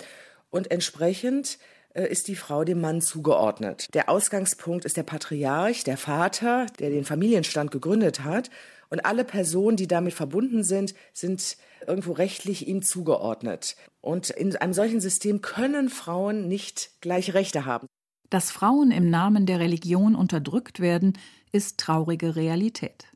Und 0.51 0.71
entsprechend 0.71 1.59
äh, 1.95 2.07
ist 2.07 2.29
die 2.29 2.37
Frau 2.37 2.65
dem 2.65 2.81
Mann 2.81 3.01
zugeordnet. 3.01 3.89
Der 3.95 4.09
Ausgangspunkt 4.09 4.85
ist 4.85 4.97
der 4.97 5.03
Patriarch, 5.03 5.85
der 5.85 5.97
Vater, 5.97 6.67
der 6.79 6.91
den 6.91 7.05
Familienstand 7.05 7.71
gegründet 7.71 8.25
hat. 8.25 8.51
Und 8.91 9.05
alle 9.05 9.25
Personen, 9.25 9.77
die 9.77 9.87
damit 9.87 10.15
verbunden 10.15 10.65
sind, 10.65 10.95
sind 11.13 11.57
irgendwo 11.87 12.13
rechtlich 12.13 12.67
ihm 12.67 12.83
zugeordnet. 12.83 13.77
Und 14.01 14.31
in 14.31 14.57
einem 14.57 14.73
solchen 14.73 15.01
System 15.01 15.43
können 15.43 15.89
Frauen 15.91 16.49
nicht 16.49 17.01
gleiche 17.01 17.35
Rechte 17.35 17.65
haben. 17.65 17.87
Dass 18.31 18.51
Frauen 18.51 18.91
im 18.91 19.09
Namen 19.11 19.47
der 19.47 19.59
Religion 19.59 20.15
unterdrückt 20.15 20.81
werden, 20.81 21.19
ist 21.53 21.79
traurige 21.79 22.37
Realität. 22.37 23.07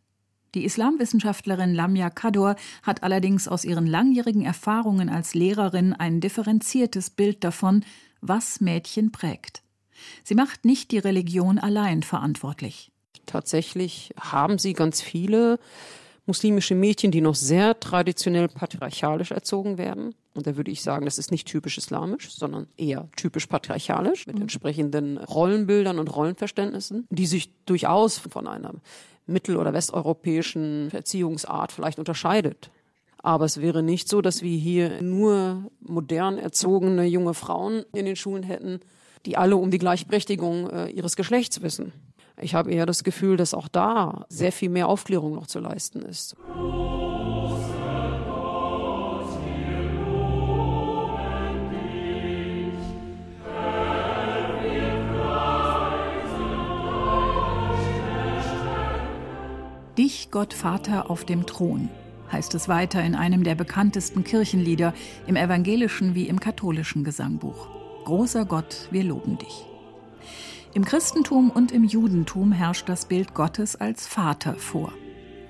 Die 0.54 0.64
Islamwissenschaftlerin 0.64 1.74
Lamia 1.74 2.10
Kador 2.10 2.56
hat 2.82 3.02
allerdings 3.02 3.48
aus 3.48 3.64
ihren 3.64 3.86
langjährigen 3.86 4.44
Erfahrungen 4.44 5.08
als 5.08 5.34
Lehrerin 5.34 5.94
ein 5.94 6.20
differenziertes 6.20 7.08
Bild 7.10 7.42
davon, 7.42 7.84
was 8.20 8.60
Mädchen 8.60 9.12
prägt. 9.12 9.62
Sie 10.24 10.34
macht 10.34 10.64
nicht 10.64 10.90
die 10.90 10.98
Religion 10.98 11.58
allein 11.58 12.02
verantwortlich. 12.02 12.91
Tatsächlich 13.26 14.12
haben 14.18 14.58
sie 14.58 14.72
ganz 14.72 15.00
viele 15.00 15.58
muslimische 16.26 16.74
Mädchen, 16.74 17.10
die 17.10 17.20
noch 17.20 17.34
sehr 17.34 17.78
traditionell 17.80 18.48
patriarchalisch 18.48 19.32
erzogen 19.32 19.76
werden. 19.76 20.14
Und 20.34 20.46
da 20.46 20.56
würde 20.56 20.70
ich 20.70 20.82
sagen, 20.82 21.04
das 21.04 21.18
ist 21.18 21.30
nicht 21.30 21.48
typisch 21.48 21.78
islamisch, 21.78 22.30
sondern 22.30 22.68
eher 22.76 23.08
typisch 23.16 23.46
patriarchalisch 23.46 24.26
mit 24.26 24.36
mhm. 24.36 24.42
entsprechenden 24.42 25.18
Rollenbildern 25.18 25.98
und 25.98 26.14
Rollenverständnissen, 26.14 27.06
die 27.10 27.26
sich 27.26 27.50
durchaus 27.64 28.18
von 28.18 28.46
einer 28.46 28.74
mittel- 29.26 29.56
oder 29.56 29.72
westeuropäischen 29.72 30.90
Erziehungsart 30.92 31.72
vielleicht 31.72 31.98
unterscheidet. 31.98 32.70
Aber 33.18 33.44
es 33.44 33.60
wäre 33.60 33.82
nicht 33.82 34.08
so, 34.08 34.20
dass 34.20 34.42
wir 34.42 34.56
hier 34.56 35.00
nur 35.02 35.70
modern 35.80 36.38
erzogene 36.38 37.04
junge 37.04 37.34
Frauen 37.34 37.84
in 37.92 38.04
den 38.04 38.16
Schulen 38.16 38.42
hätten, 38.42 38.80
die 39.26 39.36
alle 39.36 39.56
um 39.56 39.70
die 39.70 39.78
Gleichberechtigung 39.78 40.70
äh, 40.70 40.88
ihres 40.88 41.14
Geschlechts 41.14 41.62
wissen. 41.62 41.92
Ich 42.40 42.54
habe 42.54 42.70
eher 42.70 42.86
das 42.86 43.04
Gefühl, 43.04 43.36
dass 43.36 43.54
auch 43.54 43.68
da 43.68 44.24
sehr 44.28 44.52
viel 44.52 44.70
mehr 44.70 44.88
Aufklärung 44.88 45.34
noch 45.34 45.46
zu 45.46 45.60
leisten 45.60 46.00
ist. 46.02 46.36
Dich, 59.98 60.30
Gott 60.30 60.54
Vater 60.54 61.10
auf 61.10 61.26
dem 61.26 61.44
Thron, 61.44 61.90
heißt 62.32 62.54
es 62.54 62.66
weiter 62.66 63.04
in 63.04 63.14
einem 63.14 63.44
der 63.44 63.54
bekanntesten 63.54 64.24
Kirchenlieder 64.24 64.94
im 65.26 65.36
evangelischen 65.36 66.14
wie 66.14 66.28
im 66.28 66.40
katholischen 66.40 67.04
Gesangbuch. 67.04 67.68
Großer 68.04 68.46
Gott, 68.46 68.88
wir 68.90 69.04
loben 69.04 69.36
dich. 69.36 69.66
Im 70.74 70.86
Christentum 70.86 71.50
und 71.50 71.70
im 71.70 71.84
Judentum 71.84 72.50
herrscht 72.50 72.88
das 72.88 73.04
Bild 73.04 73.34
Gottes 73.34 73.76
als 73.76 74.06
Vater 74.06 74.54
vor. 74.54 74.90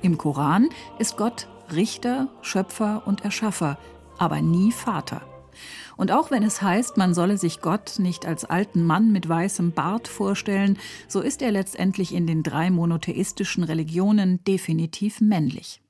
Im 0.02 0.18
Koran 0.18 0.68
ist 0.98 1.16
Gott 1.16 1.46
Richter, 1.72 2.26
Schöpfer 2.42 3.06
und 3.06 3.24
Erschaffer, 3.24 3.78
aber 4.18 4.42
nie 4.42 4.72
Vater. 4.72 5.22
Und 5.96 6.10
auch 6.10 6.32
wenn 6.32 6.42
es 6.42 6.60
heißt, 6.60 6.96
man 6.96 7.14
solle 7.14 7.38
sich 7.38 7.60
Gott 7.60 8.00
nicht 8.00 8.26
als 8.26 8.44
alten 8.44 8.84
Mann 8.84 9.12
mit 9.12 9.28
weißem 9.28 9.70
Bart 9.70 10.08
vorstellen, 10.08 10.76
so 11.06 11.20
ist 11.20 11.40
er 11.40 11.52
letztendlich 11.52 12.12
in 12.12 12.26
den 12.26 12.42
drei 12.42 12.70
monotheistischen 12.70 13.62
Religionen 13.62 14.42
definitiv 14.42 15.20
männlich. 15.20 15.80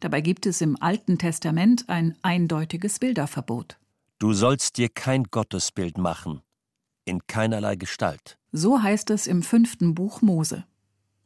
Dabei 0.00 0.20
gibt 0.20 0.46
es 0.46 0.60
im 0.60 0.80
Alten 0.82 1.18
Testament 1.18 1.88
ein 1.88 2.16
eindeutiges 2.22 2.98
Bilderverbot. 2.98 3.78
Du 4.18 4.32
sollst 4.32 4.78
dir 4.78 4.88
kein 4.88 5.24
Gottesbild 5.24 5.96
machen, 5.96 6.40
in 7.04 7.24
keinerlei 7.28 7.76
Gestalt. 7.76 8.36
So 8.56 8.80
heißt 8.80 9.10
es 9.10 9.26
im 9.26 9.42
fünften 9.42 9.96
Buch 9.96 10.22
Mose. 10.22 10.64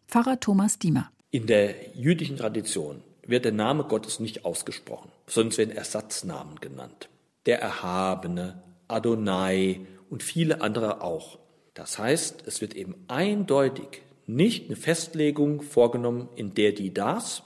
Pfarrer 0.06 0.40
Thomas 0.40 0.78
Diemer. 0.78 1.10
In 1.30 1.46
der 1.46 1.94
jüdischen 1.94 2.38
Tradition 2.38 3.02
wird 3.26 3.44
der 3.44 3.52
Name 3.52 3.84
Gottes 3.84 4.18
nicht 4.18 4.46
ausgesprochen, 4.46 5.10
sondern 5.26 5.58
werden 5.58 5.76
Ersatznamen 5.76 6.58
genannt. 6.58 7.10
Der 7.44 7.60
Erhabene, 7.60 8.62
Adonai 8.88 9.82
und 10.08 10.22
viele 10.22 10.62
andere 10.62 11.02
auch. 11.02 11.38
Das 11.74 11.98
heißt, 11.98 12.44
es 12.46 12.62
wird 12.62 12.72
eben 12.72 12.94
eindeutig 13.08 14.00
nicht 14.26 14.68
eine 14.68 14.76
Festlegung 14.76 15.60
vorgenommen, 15.60 16.30
in 16.34 16.54
der 16.54 16.72
die 16.72 16.94
das, 16.94 17.42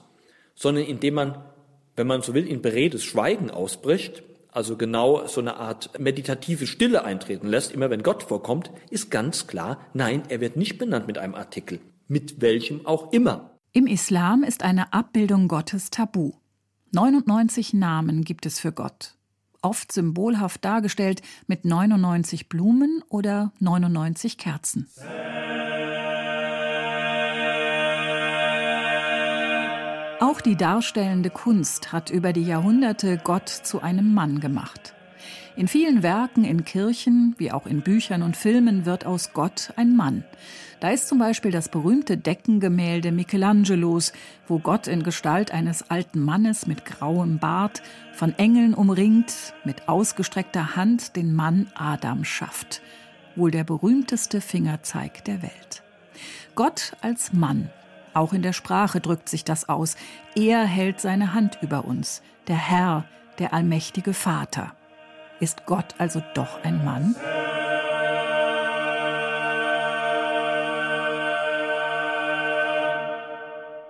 sondern 0.55 0.85
indem 0.85 1.15
man, 1.15 1.43
wenn 1.97 2.07
man 2.07 2.21
so 2.21 2.33
will, 2.33 2.47
in 2.47 2.61
beredtes 2.61 3.03
Schweigen 3.03 3.51
ausbricht 3.51 4.23
also 4.53 4.77
genau 4.77 5.25
so 5.27 5.41
eine 5.41 5.57
Art 5.57 5.99
meditative 5.99 6.67
Stille 6.67 7.03
eintreten 7.03 7.47
lässt, 7.47 7.71
immer 7.71 7.89
wenn 7.89 8.03
Gott 8.03 8.23
vorkommt, 8.23 8.71
ist 8.89 9.09
ganz 9.11 9.47
klar, 9.47 9.79
nein, 9.93 10.23
er 10.29 10.41
wird 10.41 10.55
nicht 10.55 10.77
benannt 10.77 11.07
mit 11.07 11.17
einem 11.17 11.35
Artikel, 11.35 11.79
mit 12.07 12.41
welchem 12.41 12.85
auch 12.85 13.11
immer. 13.11 13.57
Im 13.71 13.87
Islam 13.87 14.43
ist 14.43 14.63
eine 14.63 14.93
Abbildung 14.93 15.47
Gottes 15.47 15.89
tabu. 15.89 16.33
99 16.91 17.73
Namen 17.73 18.23
gibt 18.23 18.45
es 18.45 18.59
für 18.59 18.71
Gott. 18.71 19.15
Oft 19.63 19.91
symbolhaft 19.91 20.63
dargestellt 20.63 21.21
mit 21.47 21.65
99 21.65 22.49
Blumen 22.49 23.03
oder 23.09 23.51
99 23.59 24.37
Kerzen. 24.37 24.87
Sehr 24.91 25.42
Auch 30.33 30.41
die 30.41 30.55
darstellende 30.55 31.29
Kunst 31.29 31.91
hat 31.91 32.09
über 32.09 32.33
die 32.33 32.41
Jahrhunderte 32.41 33.19
Gott 33.23 33.49
zu 33.49 33.83
einem 33.83 34.15
Mann 34.15 34.39
gemacht. 34.39 34.95
In 35.55 35.67
vielen 35.67 36.01
Werken 36.01 36.43
in 36.43 36.65
Kirchen, 36.65 37.35
wie 37.37 37.51
auch 37.51 37.67
in 37.67 37.81
Büchern 37.81 38.23
und 38.23 38.35
Filmen, 38.35 38.87
wird 38.87 39.05
aus 39.05 39.33
Gott 39.33 39.73
ein 39.75 39.95
Mann. 39.95 40.23
Da 40.79 40.89
ist 40.89 41.07
zum 41.07 41.19
Beispiel 41.19 41.51
das 41.51 41.69
berühmte 41.69 42.17
Deckengemälde 42.17 43.11
Michelangelos, 43.11 44.11
wo 44.47 44.57
Gott 44.57 44.87
in 44.87 45.03
Gestalt 45.03 45.51
eines 45.51 45.91
alten 45.91 46.19
Mannes 46.19 46.65
mit 46.65 46.83
grauem 46.83 47.37
Bart, 47.37 47.83
von 48.13 48.33
Engeln 48.39 48.73
umringt, 48.73 49.53
mit 49.65 49.87
ausgestreckter 49.87 50.75
Hand 50.75 51.15
den 51.15 51.35
Mann 51.35 51.67
Adam 51.75 52.25
schafft. 52.25 52.81
Wohl 53.35 53.51
der 53.51 53.65
berühmteste 53.65 54.41
Fingerzeig 54.41 55.23
der 55.25 55.43
Welt. 55.43 55.83
Gott 56.55 56.93
als 57.01 57.33
Mann. 57.33 57.69
Auch 58.13 58.33
in 58.33 58.41
der 58.41 58.53
Sprache 58.53 59.01
drückt 59.01 59.29
sich 59.29 59.43
das 59.43 59.67
aus. 59.69 59.95
Er 60.35 60.65
hält 60.65 61.01
seine 61.01 61.33
Hand 61.33 61.57
über 61.61 61.85
uns, 61.85 62.21
der 62.47 62.57
Herr, 62.57 63.05
der 63.39 63.53
allmächtige 63.53 64.13
Vater. 64.13 64.75
Ist 65.39 65.65
Gott 65.65 65.95
also 65.97 66.21
doch 66.35 66.63
ein 66.63 66.85
Mann? 66.85 67.15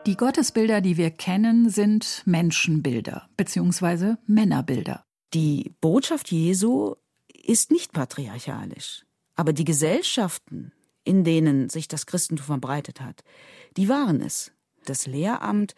Die 0.05 0.17
Gottesbilder, 0.17 0.81
die 0.81 0.97
wir 0.97 1.11
kennen, 1.11 1.69
sind 1.69 2.23
Menschenbilder 2.25 3.29
bzw. 3.37 4.15
Männerbilder. 4.25 5.05
Die 5.33 5.75
Botschaft 5.79 6.31
Jesu 6.31 6.95
ist 7.33 7.71
nicht 7.71 7.93
patriarchalisch. 7.93 9.05
Aber 9.35 9.53
die 9.53 9.63
Gesellschaften, 9.63 10.73
in 11.03 11.23
denen 11.23 11.69
sich 11.69 11.87
das 11.87 12.05
Christentum 12.05 12.45
verbreitet 12.45 13.01
hat, 13.01 13.23
die 13.77 13.89
waren 13.89 14.21
es. 14.21 14.51
Das 14.85 15.07
Lehramt 15.07 15.75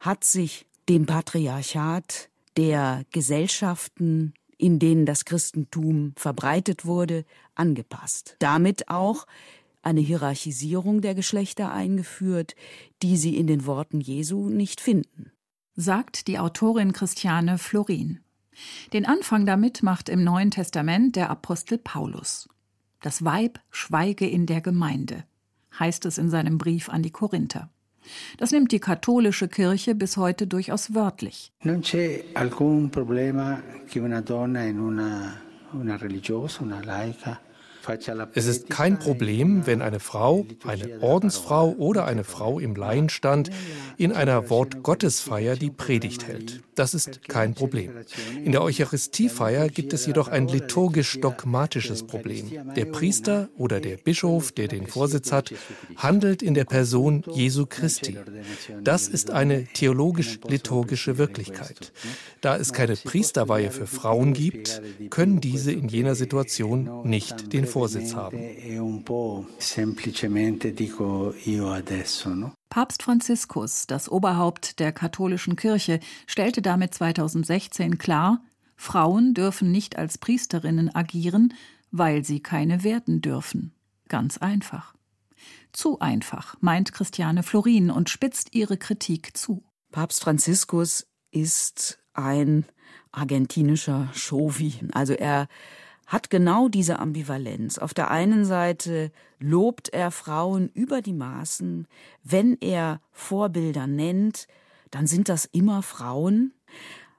hat 0.00 0.24
sich 0.24 0.66
dem 0.88 1.06
Patriarchat 1.06 2.28
der 2.56 3.04
Gesellschaften 3.10 4.34
in 4.58 4.78
denen 4.78 5.06
das 5.06 5.24
Christentum 5.24 6.12
verbreitet 6.16 6.84
wurde, 6.86 7.24
angepasst. 7.54 8.36
Damit 8.38 8.88
auch 8.88 9.26
eine 9.82 10.00
Hierarchisierung 10.00 11.00
der 11.00 11.14
Geschlechter 11.14 11.72
eingeführt, 11.72 12.54
die 13.02 13.16
sie 13.16 13.36
in 13.36 13.46
den 13.46 13.66
Worten 13.66 14.00
Jesu 14.00 14.48
nicht 14.48 14.80
finden. 14.80 15.30
Sagt 15.76 16.28
die 16.28 16.38
Autorin 16.38 16.92
Christiane 16.92 17.58
Florin. 17.58 18.20
Den 18.92 19.04
Anfang 19.04 19.46
damit 19.46 19.82
macht 19.82 20.08
im 20.08 20.22
Neuen 20.22 20.50
Testament 20.50 21.16
der 21.16 21.28
Apostel 21.28 21.76
Paulus. 21.76 22.48
Das 23.04 23.22
Weib 23.22 23.60
schweige 23.70 24.26
in 24.26 24.46
der 24.46 24.62
Gemeinde, 24.62 25.24
heißt 25.78 26.06
es 26.06 26.16
in 26.16 26.30
seinem 26.30 26.56
Brief 26.56 26.88
an 26.88 27.02
die 27.02 27.10
Korinther. 27.10 27.68
Das 28.38 28.50
nimmt 28.50 28.72
die 28.72 28.80
katholische 28.80 29.46
Kirche 29.46 29.94
bis 29.94 30.16
heute 30.16 30.46
durchaus 30.46 30.94
wörtlich. 30.94 31.52
Non 31.64 31.82
c'è 31.82 32.24
alcun 32.32 32.88
problema 32.88 33.62
che 33.86 34.00
una 34.00 34.22
donna 34.22 34.62
in 34.62 34.78
una, 34.78 35.38
una 35.72 35.96
religiosa, 35.96 36.62
una 36.62 36.80
es 38.34 38.46
ist 38.46 38.70
kein 38.70 38.98
Problem, 38.98 39.66
wenn 39.66 39.82
eine 39.82 40.00
Frau, 40.00 40.46
eine 40.66 41.00
Ordensfrau 41.00 41.72
oder 41.72 42.04
eine 42.06 42.24
Frau 42.24 42.58
im 42.58 42.74
Laienstand 42.74 43.50
in 43.96 44.12
einer 44.12 44.50
Wortgottesfeier 44.50 45.56
die 45.56 45.70
Predigt 45.70 46.26
hält. 46.26 46.62
Das 46.74 46.94
ist 46.94 47.28
kein 47.28 47.54
Problem. 47.54 47.92
In 48.44 48.52
der 48.52 48.62
Eucharistiefeier 48.62 49.68
gibt 49.68 49.92
es 49.92 50.06
jedoch 50.06 50.28
ein 50.28 50.48
liturgisch-dogmatisches 50.48 52.04
Problem. 52.04 52.50
Der 52.74 52.86
Priester 52.86 53.48
oder 53.56 53.80
der 53.80 53.96
Bischof, 53.96 54.52
der 54.52 54.68
den 54.68 54.86
Vorsitz 54.86 55.30
hat, 55.30 55.52
handelt 55.96 56.42
in 56.42 56.54
der 56.54 56.64
Person 56.64 57.22
Jesu 57.32 57.66
Christi. 57.66 58.18
Das 58.82 59.06
ist 59.08 59.30
eine 59.30 59.66
theologisch-liturgische 59.66 61.16
Wirklichkeit. 61.18 61.92
Da 62.40 62.56
es 62.56 62.72
keine 62.72 62.96
Priesterweihe 62.96 63.70
für 63.70 63.86
Frauen 63.86 64.32
gibt, 64.32 64.82
können 65.10 65.40
diese 65.40 65.72
in 65.72 65.88
jener 65.88 66.14
Situation 66.14 67.08
nicht 67.08 67.52
den 67.52 67.66
Vorsitz 67.74 68.14
haben. 68.14 68.38
Papst 72.70 73.02
Franziskus, 73.02 73.88
das 73.88 74.08
Oberhaupt 74.08 74.78
der 74.78 74.92
katholischen 74.92 75.56
Kirche, 75.56 75.98
stellte 76.28 76.62
damit 76.62 76.94
2016 76.94 77.98
klar, 77.98 78.44
Frauen 78.76 79.34
dürfen 79.34 79.72
nicht 79.72 79.98
als 79.98 80.18
Priesterinnen 80.18 80.94
agieren, 80.94 81.52
weil 81.90 82.24
sie 82.24 82.38
keine 82.38 82.84
werden 82.84 83.20
dürfen. 83.20 83.72
Ganz 84.08 84.38
einfach. 84.38 84.94
Zu 85.72 85.98
einfach, 85.98 86.54
meint 86.60 86.92
Christiane 86.92 87.42
Florin 87.42 87.90
und 87.90 88.08
spitzt 88.08 88.54
ihre 88.54 88.76
Kritik 88.76 89.36
zu. 89.36 89.64
Papst 89.90 90.22
Franziskus 90.22 91.08
ist 91.32 91.98
ein 92.12 92.66
argentinischer 93.10 94.10
Chauvi. 94.14 94.74
Also 94.92 95.14
er 95.14 95.48
hat 96.14 96.30
genau 96.30 96.68
diese 96.68 97.00
Ambivalenz. 97.00 97.76
Auf 97.78 97.92
der 97.92 98.08
einen 98.08 98.44
Seite 98.44 99.10
lobt 99.40 99.88
er 99.88 100.12
Frauen 100.12 100.68
über 100.68 101.02
die 101.02 101.12
Maßen. 101.12 101.88
Wenn 102.22 102.56
er 102.60 103.00
Vorbilder 103.10 103.88
nennt, 103.88 104.46
dann 104.92 105.08
sind 105.08 105.28
das 105.28 105.44
immer 105.44 105.82
Frauen. 105.82 106.54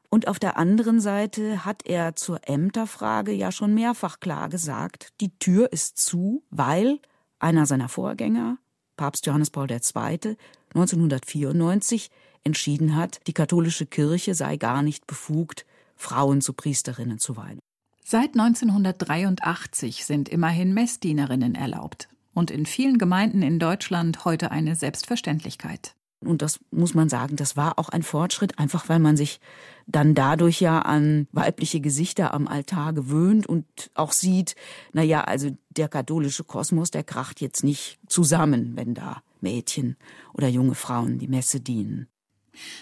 Und 0.08 0.30
auf 0.30 0.40
der 0.40 0.56
anderen 0.56 1.02
Seite 1.02 1.66
hat 1.66 1.86
er 1.86 2.16
zur 2.16 2.48
Ämterfrage 2.48 3.34
ja 3.34 3.52
schon 3.52 3.74
mehrfach 3.74 4.22
klar 4.22 4.48
gesagt, 4.48 5.10
die 5.20 5.38
Tür 5.40 5.74
ist 5.74 5.98
zu, 5.98 6.44
weil 6.50 7.00
einer 7.38 7.66
seiner 7.66 7.90
Vorgänger, 7.90 8.60
Papst 8.96 9.26
Johannes 9.26 9.52
Paul 9.52 9.70
II., 9.70 10.38
1994 10.74 12.12
entschieden 12.46 12.96
hat, 12.96 13.20
die 13.28 13.34
katholische 13.34 13.88
Kirche 13.88 14.36
sei 14.36 14.56
gar 14.56 14.82
nicht 14.82 15.06
befugt, 15.06 15.66
Frauen 15.98 16.40
zu 16.40 16.54
Priesterinnen 16.54 17.20
zu 17.20 17.36
weihen. 17.36 17.60
Seit 18.08 18.34
1983 18.40 20.06
sind 20.06 20.30
immerhin 20.30 20.76
Messdienerinnen 20.76 21.56
erlaubt 21.56 22.08
und 22.36 22.52
in 22.52 22.68
vielen 22.68 23.00
Gemeinden 23.00 23.42
in 23.42 23.58
Deutschland 23.58 24.26
heute 24.26 24.52
eine 24.52 24.76
Selbstverständlichkeit. 24.76 25.96
Und 26.20 26.44
das 26.44 26.60
muss 26.70 26.94
man 26.94 27.10
sagen, 27.10 27.36
das 27.36 27.58
war 27.58 27.80
auch 27.80 27.90
ein 27.90 28.04
Fortschritt, 28.04 28.60
einfach 28.60 28.90
weil 28.90 29.00
man 29.00 29.18
sich 29.18 29.40
dann 29.88 30.14
dadurch 30.14 30.62
ja 30.62 30.84
an 30.84 31.28
weibliche 31.32 31.80
Gesichter 31.80 32.32
am 32.36 32.48
Altar 32.48 32.94
gewöhnt 32.94 33.48
und 33.48 33.66
auch 33.96 34.12
sieht, 34.12 34.56
na 34.94 35.02
ja, 35.02 35.24
also 35.24 35.50
der 35.72 35.88
katholische 35.88 36.44
Kosmos, 36.44 36.92
der 36.92 37.04
kracht 37.04 37.42
jetzt 37.42 37.64
nicht 37.64 37.98
zusammen, 38.08 38.74
wenn 38.76 38.94
da 38.94 39.24
Mädchen 39.42 39.98
oder 40.36 40.48
junge 40.48 40.76
Frauen 40.76 41.18
die 41.18 41.28
Messe 41.28 41.60
dienen. 41.60 42.08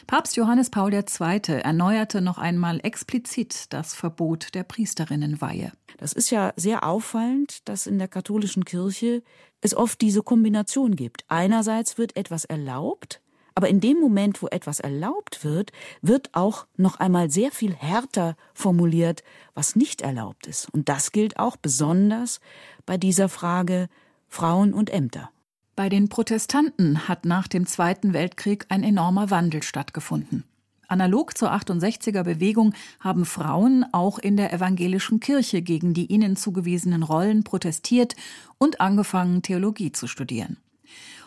Papst 0.07 0.35
Johannes 0.35 0.69
Paul 0.69 0.93
II. 0.93 1.41
erneuerte 1.47 2.21
noch 2.21 2.37
einmal 2.37 2.79
explizit 2.83 3.73
das 3.73 3.93
Verbot 3.93 4.53
der 4.53 4.63
Priesterinnenweihe. 4.63 5.71
Das 5.97 6.13
ist 6.13 6.29
ja 6.29 6.53
sehr 6.55 6.85
auffallend, 6.85 7.67
dass 7.67 7.87
in 7.87 7.99
der 7.99 8.07
katholischen 8.07 8.65
Kirche 8.65 9.23
es 9.61 9.75
oft 9.75 10.01
diese 10.01 10.23
Kombination 10.23 10.95
gibt. 10.95 11.25
Einerseits 11.27 11.97
wird 11.97 12.15
etwas 12.15 12.45
erlaubt, 12.45 13.21
aber 13.55 13.69
in 13.69 13.79
dem 13.79 13.99
Moment, 13.99 14.41
wo 14.41 14.47
etwas 14.47 14.79
erlaubt 14.79 15.43
wird, 15.43 15.71
wird 16.01 16.29
auch 16.33 16.65
noch 16.75 16.99
einmal 16.99 17.29
sehr 17.29 17.51
viel 17.51 17.73
härter 17.73 18.35
formuliert, 18.53 19.23
was 19.53 19.75
nicht 19.75 20.01
erlaubt 20.01 20.47
ist. 20.47 20.73
Und 20.73 20.89
das 20.89 21.11
gilt 21.11 21.37
auch 21.37 21.55
besonders 21.55 22.39
bei 22.85 22.97
dieser 22.97 23.29
Frage 23.29 23.89
Frauen 24.27 24.73
und 24.73 24.89
Ämter. 24.89 25.29
Bei 25.75 25.89
den 25.89 26.07
Protestanten 26.07 27.07
hat 27.07 27.25
nach 27.25 27.47
dem 27.47 27.65
Zweiten 27.65 28.13
Weltkrieg 28.13 28.65
ein 28.69 28.83
enormer 28.83 29.31
Wandel 29.31 29.63
stattgefunden. 29.63 30.43
Analog 30.87 31.35
zur 31.35 31.51
68er 31.51 32.21
Bewegung 32.21 32.75
haben 32.99 33.25
Frauen 33.25 33.83
auch 33.91 34.19
in 34.19 34.37
der 34.37 34.53
evangelischen 34.53 35.19
Kirche 35.19 35.63
gegen 35.63 35.95
die 35.95 36.05
ihnen 36.05 36.35
zugewiesenen 36.35 37.01
Rollen 37.01 37.43
protestiert 37.43 38.15
und 38.59 38.81
angefangen, 38.81 39.41
Theologie 39.41 39.91
zu 39.91 40.05
studieren. 40.05 40.57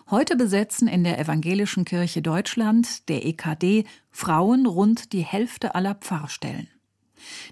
Heute 0.08 0.36
besetzen 0.36 0.86
in 0.86 1.02
der 1.02 1.18
evangelischen 1.18 1.84
Kirche 1.84 2.22
Deutschland, 2.22 3.08
der 3.08 3.26
EKD, 3.26 3.84
Frauen 4.12 4.66
rund 4.66 5.12
die 5.12 5.24
Hälfte 5.24 5.74
aller 5.74 5.96
Pfarrstellen. 5.96 6.68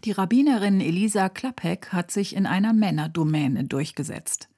Die 0.05 0.13
Rabbinerin 0.13 0.81
Elisa 0.81 1.29
Klappek 1.29 1.93
hat 1.93 2.13
sich 2.13 2.37
in 2.37 2.47
einer 2.47 2.73
Männerdomäne 2.73 3.65
durchgesetzt. 3.65 4.49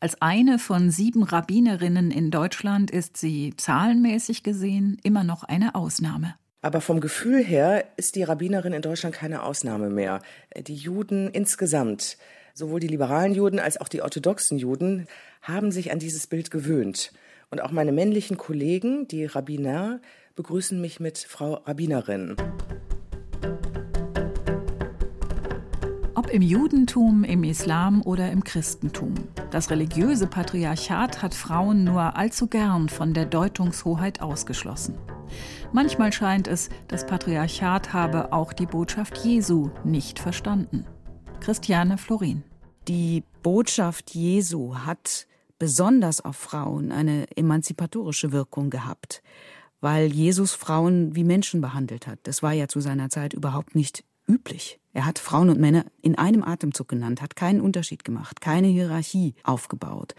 Als 0.00 0.20
eine 0.20 0.58
von 0.58 0.90
sieben 0.90 1.22
Rabbinerinnen 1.22 2.10
in 2.10 2.30
Deutschland 2.30 2.90
ist 2.90 3.16
sie 3.16 3.54
zahlenmäßig 3.56 4.42
gesehen 4.42 4.98
immer 5.02 5.24
noch 5.24 5.44
eine 5.44 5.74
Ausnahme. 5.74 6.34
Aber 6.62 6.80
vom 6.80 7.00
Gefühl 7.00 7.44
her 7.44 7.84
ist 7.96 8.16
die 8.16 8.24
Rabbinerin 8.24 8.72
in 8.72 8.82
Deutschland 8.82 9.14
keine 9.14 9.44
Ausnahme 9.44 9.88
mehr. 9.88 10.20
Die 10.56 10.74
Juden 10.74 11.28
insgesamt, 11.28 12.16
sowohl 12.54 12.80
die 12.80 12.88
liberalen 12.88 13.34
Juden 13.34 13.60
als 13.60 13.80
auch 13.80 13.88
die 13.88 14.02
orthodoxen 14.02 14.58
Juden, 14.58 15.06
haben 15.42 15.70
sich 15.70 15.92
an 15.92 16.00
dieses 16.00 16.26
Bild 16.26 16.50
gewöhnt. 16.50 17.12
Und 17.50 17.62
auch 17.62 17.70
meine 17.70 17.92
männlichen 17.92 18.36
Kollegen, 18.36 19.06
die 19.06 19.26
Rabbiner, 19.26 20.00
begrüßen 20.34 20.80
mich 20.80 20.98
mit 20.98 21.18
Frau 21.18 21.54
Rabbinerin. 21.54 22.36
Im 26.36 26.42
Judentum, 26.42 27.24
im 27.24 27.44
Islam 27.44 28.02
oder 28.02 28.30
im 28.30 28.44
Christentum. 28.44 29.14
Das 29.50 29.70
religiöse 29.70 30.26
Patriarchat 30.26 31.22
hat 31.22 31.32
Frauen 31.32 31.84
nur 31.84 32.14
allzu 32.14 32.46
gern 32.46 32.90
von 32.90 33.14
der 33.14 33.24
Deutungshoheit 33.24 34.20
ausgeschlossen. 34.20 34.98
Manchmal 35.72 36.12
scheint 36.12 36.46
es, 36.46 36.68
das 36.88 37.06
Patriarchat 37.06 37.94
habe 37.94 38.34
auch 38.34 38.52
die 38.52 38.66
Botschaft 38.66 39.16
Jesu 39.24 39.70
nicht 39.82 40.18
verstanden. 40.18 40.84
Christiane 41.40 41.96
Florin. 41.96 42.42
Die 42.86 43.24
Botschaft 43.42 44.10
Jesu 44.10 44.76
hat 44.76 45.26
besonders 45.58 46.22
auf 46.22 46.36
Frauen 46.36 46.92
eine 46.92 47.34
emanzipatorische 47.34 48.30
Wirkung 48.32 48.68
gehabt, 48.68 49.22
weil 49.80 50.12
Jesus 50.12 50.52
Frauen 50.52 51.16
wie 51.16 51.24
Menschen 51.24 51.62
behandelt 51.62 52.06
hat. 52.06 52.18
Das 52.24 52.42
war 52.42 52.52
ja 52.52 52.68
zu 52.68 52.80
seiner 52.80 53.08
Zeit 53.08 53.32
überhaupt 53.32 53.74
nicht 53.74 54.04
üblich. 54.28 54.78
Er 54.96 55.04
hat 55.04 55.18
Frauen 55.18 55.50
und 55.50 55.60
Männer 55.60 55.84
in 56.00 56.16
einem 56.16 56.42
Atemzug 56.42 56.88
genannt, 56.88 57.20
hat 57.20 57.36
keinen 57.36 57.60
Unterschied 57.60 58.02
gemacht, 58.02 58.40
keine 58.40 58.68
Hierarchie 58.68 59.34
aufgebaut. 59.44 60.14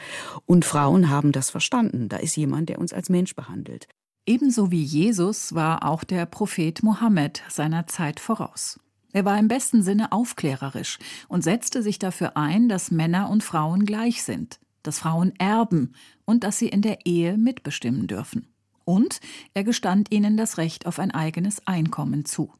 Und 0.45 0.65
Frauen 0.65 1.09
haben 1.09 1.31
das 1.31 1.49
verstanden. 1.49 2.09
Da 2.09 2.17
ist 2.17 2.35
jemand, 2.35 2.69
der 2.69 2.77
uns 2.77 2.93
als 2.93 3.09
Mensch 3.09 3.33
behandelt. 3.33 3.87
Ebenso 4.27 4.69
wie 4.69 4.83
Jesus 4.83 5.55
war 5.55 5.83
auch 5.83 6.03
der 6.03 6.27
Prophet 6.27 6.83
Mohammed 6.83 7.41
seiner 7.49 7.87
Zeit 7.87 8.19
voraus. 8.19 8.79
Er 9.13 9.25
war 9.25 9.39
im 9.39 9.47
besten 9.47 9.81
Sinne 9.81 10.11
aufklärerisch 10.11 10.99
und 11.27 11.43
setzte 11.43 11.81
sich 11.81 11.97
dafür 11.97 12.37
ein, 12.37 12.69
dass 12.69 12.91
Männer 12.91 13.31
und 13.31 13.43
Frauen 13.43 13.83
gleich 13.83 14.21
sind, 14.21 14.59
dass 14.83 14.99
Frauen 14.99 15.33
erben 15.39 15.95
und 16.25 16.43
dass 16.43 16.59
sie 16.59 16.69
in 16.69 16.83
der 16.83 17.03
Ehe 17.03 17.35
mitbestimmen 17.35 18.05
dürfen. 18.05 18.45
Und 18.85 19.21
er 19.55 19.63
gestand 19.63 20.11
ihnen 20.11 20.37
das 20.37 20.59
Recht 20.59 20.85
auf 20.85 20.99
ein 20.99 21.09
eigenes 21.09 21.65
Einkommen 21.65 22.25
zu. 22.25 22.53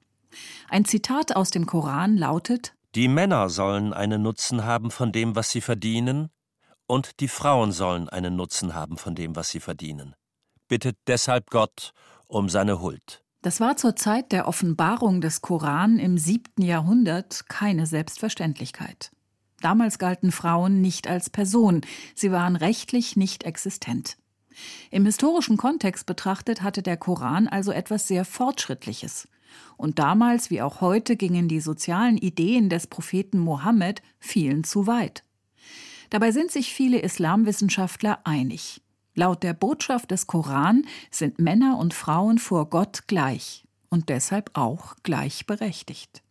Ein 0.69 0.86
Zitat 0.86 1.36
aus 1.36 1.52
dem 1.52 1.65
Koran 1.65 2.17
lautet 2.17 2.73
Die 2.95 3.08
Männer 3.08 3.50
sollen 3.50 3.93
einen 3.93 4.21
Nutzen 4.21 4.65
haben 4.65 4.91
von 4.91 5.12
dem, 5.12 5.36
was 5.36 5.52
sie 5.52 5.62
verdienen, 5.62 6.30
und 6.86 7.19
die 7.19 7.28
Frauen 7.28 7.71
sollen 7.71 8.08
einen 8.10 8.36
Nutzen 8.36 8.73
haben 8.73 8.97
von 8.97 9.13
dem, 9.15 9.36
was 9.36 9.50
sie 9.50 9.60
verdienen 9.60 10.15
bittet 10.67 10.97
deshalb 11.08 11.50
Gott 11.50 11.93
um 12.28 12.50
seine 12.50 12.82
Huld. 12.82 13.23
Das 13.41 13.60
war 13.60 13.78
zur 13.78 13.95
Zeit 13.95 14.32
der 14.32 14.47
Offenbarung 14.47 15.21
des 15.21 15.41
Koran 15.41 16.00
im 16.00 16.17
siebten 16.17 16.62
Jahrhundert 16.62 17.47
keine 17.47 17.86
Selbstverständlichkeit. 17.86 19.12
Damals 19.62 20.00
galten 20.00 20.32
Frauen 20.32 20.82
nicht 20.82 21.08
als 21.08 21.30
Person, 21.30 21.82
sie 22.13 22.32
waren 22.32 22.56
rechtlich 22.56 23.15
nicht 23.15 23.43
existent. 23.43 24.17
Im 24.91 25.06
historischen 25.06 25.58
Kontext 25.58 26.06
betrachtet 26.06 26.62
hatte 26.62 26.82
der 26.82 26.97
Koran 26.97 27.47
also 27.47 27.71
etwas 27.71 28.08
sehr 28.08 28.26
Fortschrittliches. 28.26 29.28
Und 29.78 30.00
damals 30.00 30.50
wie 30.50 30.62
auch 30.62 30.82
heute 30.82 31.15
gingen 31.15 31.48
die 31.48 31.60
sozialen 31.60 32.17
Ideen 32.17 32.70
des 32.70 32.88
Propheten 32.88 33.39
Mohammed 33.39 34.02
vielen 34.20 34.63
zu 34.63 34.88
weit. 34.88 35.24
Dabei 36.10 36.32
sind 36.32 36.52
sich 36.52 36.74
viele 36.74 37.00
Islamwissenschaftler 37.00 38.20
einig. 38.24 38.82
Laut 39.13 39.43
der 39.43 39.54
Botschaft 39.54 40.12
des 40.12 40.28
Koran 40.28 40.86
sind 41.12 41.39
Männer 41.39 41.78
und 41.80 41.93
Frauen 41.93 42.38
vor 42.38 42.70
Gott 42.70 43.08
gleich 43.08 43.65
und 43.89 44.10
deshalb 44.10 44.52
auch 44.54 44.96
gleichberechtigt. 45.04 46.22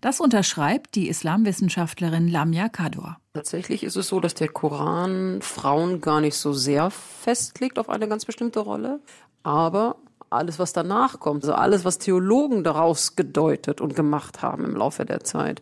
Das 0.00 0.20
unterschreibt 0.20 0.94
die 0.94 1.08
Islamwissenschaftlerin 1.08 2.28
Lamia 2.28 2.68
Kador. 2.68 3.18
Tatsächlich 3.34 3.82
ist 3.84 3.96
es 3.96 4.08
so, 4.08 4.20
dass 4.20 4.34
der 4.34 4.48
Koran 4.48 5.40
Frauen 5.40 6.00
gar 6.00 6.20
nicht 6.20 6.36
so 6.36 6.52
sehr 6.52 6.90
festlegt 6.90 7.78
auf 7.78 7.88
eine 7.88 8.08
ganz 8.08 8.24
bestimmte 8.24 8.60
Rolle, 8.60 9.00
aber 9.42 9.96
alles, 10.32 10.58
was 10.58 10.72
danach 10.72 11.20
kommt, 11.20 11.44
also 11.44 11.54
alles, 11.54 11.84
was 11.84 11.98
Theologen 11.98 12.64
daraus 12.64 13.16
gedeutet 13.16 13.80
und 13.80 13.94
gemacht 13.94 14.42
haben 14.42 14.64
im 14.64 14.76
Laufe 14.76 15.04
der 15.04 15.24
Zeit, 15.24 15.60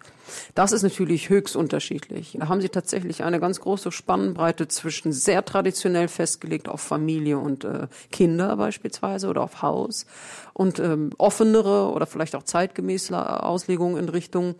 das 0.54 0.72
ist 0.72 0.82
natürlich 0.82 1.28
höchst 1.28 1.56
unterschiedlich. 1.56 2.36
Da 2.38 2.48
haben 2.48 2.60
sie 2.60 2.68
tatsächlich 2.68 3.24
eine 3.24 3.40
ganz 3.40 3.60
große 3.60 3.92
Spannbreite 3.92 4.68
zwischen 4.68 5.12
sehr 5.12 5.44
traditionell 5.44 6.08
festgelegt 6.08 6.68
auf 6.68 6.80
Familie 6.80 7.38
und 7.38 7.64
äh, 7.64 7.88
Kinder 8.12 8.56
beispielsweise 8.56 9.28
oder 9.28 9.42
auf 9.42 9.62
Haus 9.62 10.06
und 10.52 10.78
ähm, 10.78 11.10
offenere 11.18 11.90
oder 11.90 12.06
vielleicht 12.06 12.36
auch 12.36 12.44
zeitgemäße 12.44 13.42
Auslegungen 13.42 13.96
in 13.96 14.08
Richtung 14.08 14.54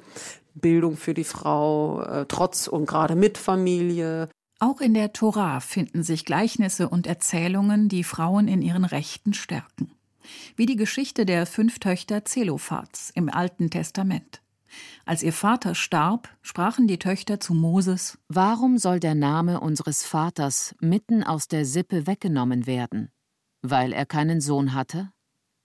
Bildung 0.55 0.97
für 0.97 1.15
die 1.15 1.25
Frau, 1.25 2.03
äh, 2.03 2.27
trotz 2.27 2.67
und 2.67 2.87
gerade 2.87 3.15
mit 3.15 3.39
Familie, 3.39 4.29
auch 4.63 4.83
in 4.83 4.93
der 4.93 5.15
Tora 5.15 5.61
finden 5.61 6.03
sich 6.03 6.27
Gleichnisse 6.27 6.91
und 6.91 7.07
Erzählungen, 7.07 7.89
die 7.89 8.05
Frauen 8.05 8.47
in 8.47 8.61
ihren 8.61 8.85
Rechten 8.85 9.33
stärken 9.33 9.91
wie 10.57 10.67
die 10.67 10.77
Geschichte 10.77 11.27
der 11.27 11.47
fünf 11.47 11.79
Töchter 11.79 12.25
Zelophats 12.25 13.11
im 13.15 13.29
Alten 13.29 13.71
Testament. 13.71 14.43
Als 15.05 15.23
ihr 15.23 15.33
Vater 15.33 15.75
starb, 15.75 16.29
sprachen 16.43 16.87
die 16.87 16.99
Töchter 16.99 17.41
zu 17.41 17.55
Moses 17.55 18.19
Warum 18.29 18.79
soll 18.79 19.01
der 19.01 19.15
Name 19.15 19.61
unseres 19.61 20.05
Vaters 20.05 20.75
mitten 20.81 21.23
aus 21.25 21.49
der 21.49 21.65
Sippe 21.65 22.07
weggenommen 22.07 22.67
werden? 22.67 23.11
Weil 23.63 23.93
er 23.93 24.07
keinen 24.07 24.41
Sohn 24.41 24.75
hatte? 24.75 25.11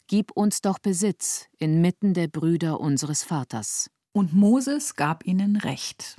Gib 0.07 0.31
uns 0.31 0.61
doch 0.61 0.79
Besitz 0.79 1.47
inmitten 1.57 2.13
der 2.13 2.27
Brüder 2.27 2.79
unseres 2.79 3.23
Vaters. 3.23 3.89
Und 4.11 4.33
Moses 4.33 4.95
gab 4.95 5.25
ihnen 5.25 5.55
Recht. 5.55 6.17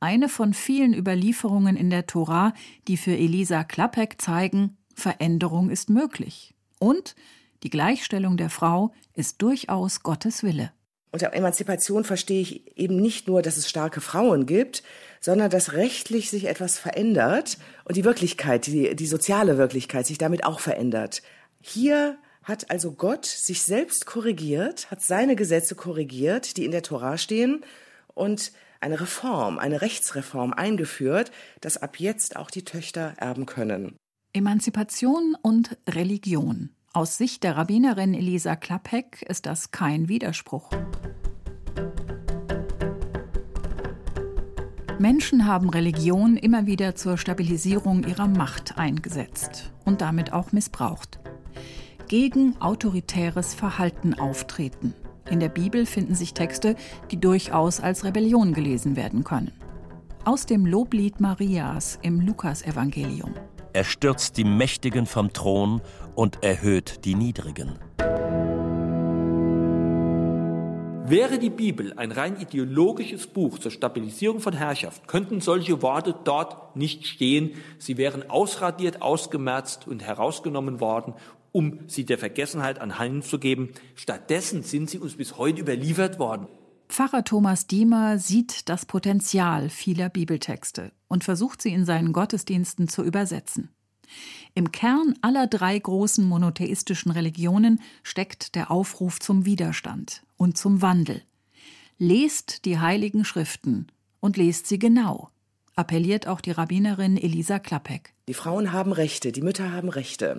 Eine 0.00 0.28
von 0.28 0.54
vielen 0.54 0.94
Überlieferungen 0.94 1.76
in 1.76 1.90
der 1.90 2.06
Tora, 2.06 2.54
die 2.88 2.96
für 2.96 3.16
Elisa 3.16 3.64
Klappek 3.64 4.20
zeigen, 4.20 4.76
Veränderung 4.94 5.70
ist 5.70 5.90
möglich. 5.90 6.54
Und 6.78 7.14
die 7.62 7.70
Gleichstellung 7.70 8.36
der 8.36 8.50
Frau 8.50 8.92
ist 9.14 9.42
durchaus 9.42 10.02
Gottes 10.02 10.42
Wille. 10.42 10.72
Unter 11.12 11.32
Emanzipation 11.32 12.04
verstehe 12.04 12.40
ich 12.40 12.76
eben 12.78 12.96
nicht 12.96 13.26
nur, 13.26 13.42
dass 13.42 13.56
es 13.56 13.68
starke 13.68 14.00
Frauen 14.00 14.46
gibt, 14.46 14.84
sondern 15.20 15.50
dass 15.50 15.72
rechtlich 15.72 16.30
sich 16.30 16.46
etwas 16.46 16.78
verändert 16.78 17.58
und 17.84 17.96
die 17.96 18.04
Wirklichkeit, 18.04 18.66
die, 18.66 18.94
die 18.94 19.06
soziale 19.06 19.58
Wirklichkeit 19.58 20.06
sich 20.06 20.18
damit 20.18 20.44
auch 20.44 20.60
verändert. 20.60 21.22
Hier 21.60 22.16
hat 22.44 22.70
also 22.70 22.92
Gott 22.92 23.26
sich 23.26 23.62
selbst 23.62 24.06
korrigiert, 24.06 24.90
hat 24.90 25.02
seine 25.02 25.34
Gesetze 25.34 25.74
korrigiert, 25.74 26.56
die 26.56 26.64
in 26.64 26.70
der 26.70 26.82
Tora 26.82 27.18
stehen 27.18 27.64
und 28.14 28.52
eine 28.80 29.00
Reform, 29.00 29.58
eine 29.58 29.82
Rechtsreform 29.82 30.52
eingeführt, 30.52 31.32
dass 31.60 31.76
ab 31.76 31.98
jetzt 31.98 32.36
auch 32.36 32.50
die 32.50 32.64
Töchter 32.64 33.14
erben 33.18 33.46
können. 33.46 33.96
Emanzipation 34.32 35.36
und 35.42 35.76
Religion. 35.88 36.70
Aus 36.92 37.18
Sicht 37.18 37.44
der 37.44 37.56
Rabbinerin 37.56 38.14
Elisa 38.14 38.56
Klappek 38.56 39.22
ist 39.22 39.46
das 39.46 39.70
kein 39.70 40.08
Widerspruch. 40.08 40.70
Menschen 44.98 45.46
haben 45.46 45.70
Religion 45.70 46.36
immer 46.36 46.66
wieder 46.66 46.96
zur 46.96 47.16
Stabilisierung 47.16 48.02
ihrer 48.08 48.26
Macht 48.26 48.76
eingesetzt 48.76 49.72
und 49.84 50.00
damit 50.00 50.32
auch 50.32 50.50
missbraucht. 50.50 51.20
Gegen 52.08 52.60
autoritäres 52.60 53.54
Verhalten 53.54 54.14
auftreten. 54.14 54.92
In 55.30 55.38
der 55.38 55.48
Bibel 55.48 55.86
finden 55.86 56.16
sich 56.16 56.34
Texte, 56.34 56.74
die 57.12 57.20
durchaus 57.20 57.78
als 57.78 58.02
Rebellion 58.02 58.52
gelesen 58.52 58.96
werden 58.96 59.22
können. 59.22 59.52
Aus 60.24 60.44
dem 60.44 60.66
Loblied 60.66 61.20
Marias 61.20 62.00
im 62.02 62.20
Lukasevangelium. 62.20 63.32
Er 63.72 63.84
stürzt 63.84 64.36
die 64.36 64.44
Mächtigen 64.44 65.06
vom 65.06 65.32
Thron 65.32 65.80
und 66.20 66.42
erhöht 66.42 67.06
die 67.06 67.14
Niedrigen. 67.14 67.78
Wäre 71.06 71.38
die 71.38 71.48
Bibel 71.48 71.94
ein 71.94 72.12
rein 72.12 72.38
ideologisches 72.38 73.26
Buch 73.26 73.58
zur 73.58 73.70
Stabilisierung 73.70 74.40
von 74.40 74.52
Herrschaft, 74.52 75.08
könnten 75.08 75.40
solche 75.40 75.80
Worte 75.80 76.14
dort 76.24 76.76
nicht 76.76 77.06
stehen. 77.06 77.52
Sie 77.78 77.96
wären 77.96 78.28
ausradiert, 78.28 79.00
ausgemerzt 79.00 79.88
und 79.88 80.02
herausgenommen 80.02 80.78
worden, 80.78 81.14
um 81.52 81.78
sie 81.86 82.04
der 82.04 82.18
Vergessenheit 82.18 82.82
anheimzugeben. 82.82 83.70
Stattdessen 83.94 84.62
sind 84.62 84.90
sie 84.90 84.98
uns 84.98 85.16
bis 85.16 85.38
heute 85.38 85.62
überliefert 85.62 86.18
worden. 86.18 86.48
Pfarrer 86.90 87.24
Thomas 87.24 87.66
Diemer 87.66 88.18
sieht 88.18 88.68
das 88.68 88.84
Potenzial 88.84 89.70
vieler 89.70 90.10
Bibeltexte 90.10 90.92
und 91.08 91.24
versucht 91.24 91.62
sie 91.62 91.72
in 91.72 91.86
seinen 91.86 92.12
Gottesdiensten 92.12 92.88
zu 92.88 93.04
übersetzen. 93.04 93.70
Im 94.54 94.72
Kern 94.72 95.14
aller 95.22 95.46
drei 95.46 95.78
großen 95.78 96.24
monotheistischen 96.24 97.12
Religionen 97.12 97.80
steckt 98.02 98.54
der 98.54 98.70
Aufruf 98.70 99.20
zum 99.20 99.44
Widerstand 99.44 100.22
und 100.36 100.58
zum 100.58 100.82
Wandel. 100.82 101.22
Lest 101.98 102.64
die 102.64 102.78
heiligen 102.78 103.24
Schriften 103.24 103.88
und 104.20 104.36
lest 104.36 104.66
sie 104.66 104.78
genau, 104.78 105.30
appelliert 105.76 106.26
auch 106.26 106.40
die 106.40 106.50
Rabbinerin 106.50 107.16
Elisa 107.16 107.58
Klappek. 107.58 108.14
Die 108.28 108.34
Frauen 108.34 108.72
haben 108.72 108.92
Rechte, 108.92 109.32
die 109.32 109.42
Mütter 109.42 109.72
haben 109.72 109.88
Rechte. 109.88 110.38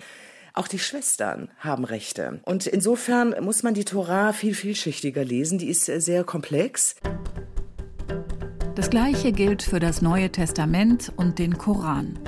Auch 0.54 0.68
die 0.68 0.80
Schwestern 0.80 1.50
haben 1.60 1.86
Rechte. 1.86 2.42
Und 2.44 2.68
insofern 2.68 3.36
muss 3.42 3.64
man 3.64 3.74
die 3.74 3.86
Tora 3.86 4.34
viel 4.34 4.54
vielschichtiger 4.54 5.24
lesen. 5.24 5.60
Die 5.60 5.70
ist 5.70 5.86
sehr 5.86 6.26
komplex. 6.26 6.96
Das 8.76 8.90
Gleiche 8.90 9.32
gilt 9.32 9.62
für 9.62 9.80
das 9.80 10.02
Neue 10.02 10.32
Testament 10.32 11.12
und 11.16 11.40
den 11.40 11.58
Koran. 11.58 12.20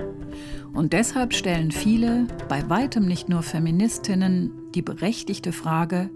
Und 0.74 0.94
deshalb 0.94 1.34
stellen 1.36 1.72
viele, 1.72 2.28
bei 2.50 2.68
weitem 2.68 3.06
nicht 3.06 3.30
nur 3.30 3.44
Feministinnen, 3.44 4.72
die 4.74 4.82
berechtigte 4.82 5.54
Frage, 5.54 6.10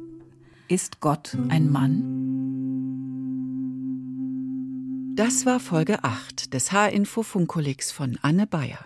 ist 0.68 1.00
Gott 1.00 1.38
ein 1.50 1.70
Mann? 1.70 2.26
Das 5.16 5.46
war 5.46 5.60
Folge 5.60 6.04
8 6.04 6.54
des 6.54 6.72
H-Info 6.72 7.22
Funkkollegs 7.24 7.92
von 7.92 8.18
Anne 8.24 8.48
Bayer. 8.48 8.86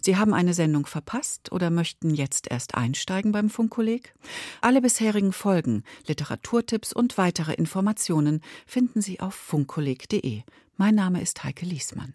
Sie 0.00 0.16
haben 0.16 0.34
eine 0.34 0.54
Sendung 0.54 0.86
verpasst 0.86 1.52
oder 1.52 1.70
möchten 1.70 2.14
jetzt 2.14 2.50
erst 2.50 2.74
einsteigen 2.74 3.30
beim 3.30 3.50
Funkkolleg? 3.50 4.14
Alle 4.60 4.80
bisherigen 4.80 5.32
Folgen, 5.32 5.84
Literaturtipps 6.06 6.92
und 6.92 7.18
weitere 7.18 7.54
Informationen 7.54 8.40
finden 8.66 9.00
Sie 9.00 9.20
auf 9.20 9.34
funkkolleg.de. 9.34 10.42
Mein 10.76 10.94
Name 10.94 11.20
ist 11.20 11.44
Heike 11.44 11.66
Liesmann. 11.66 12.14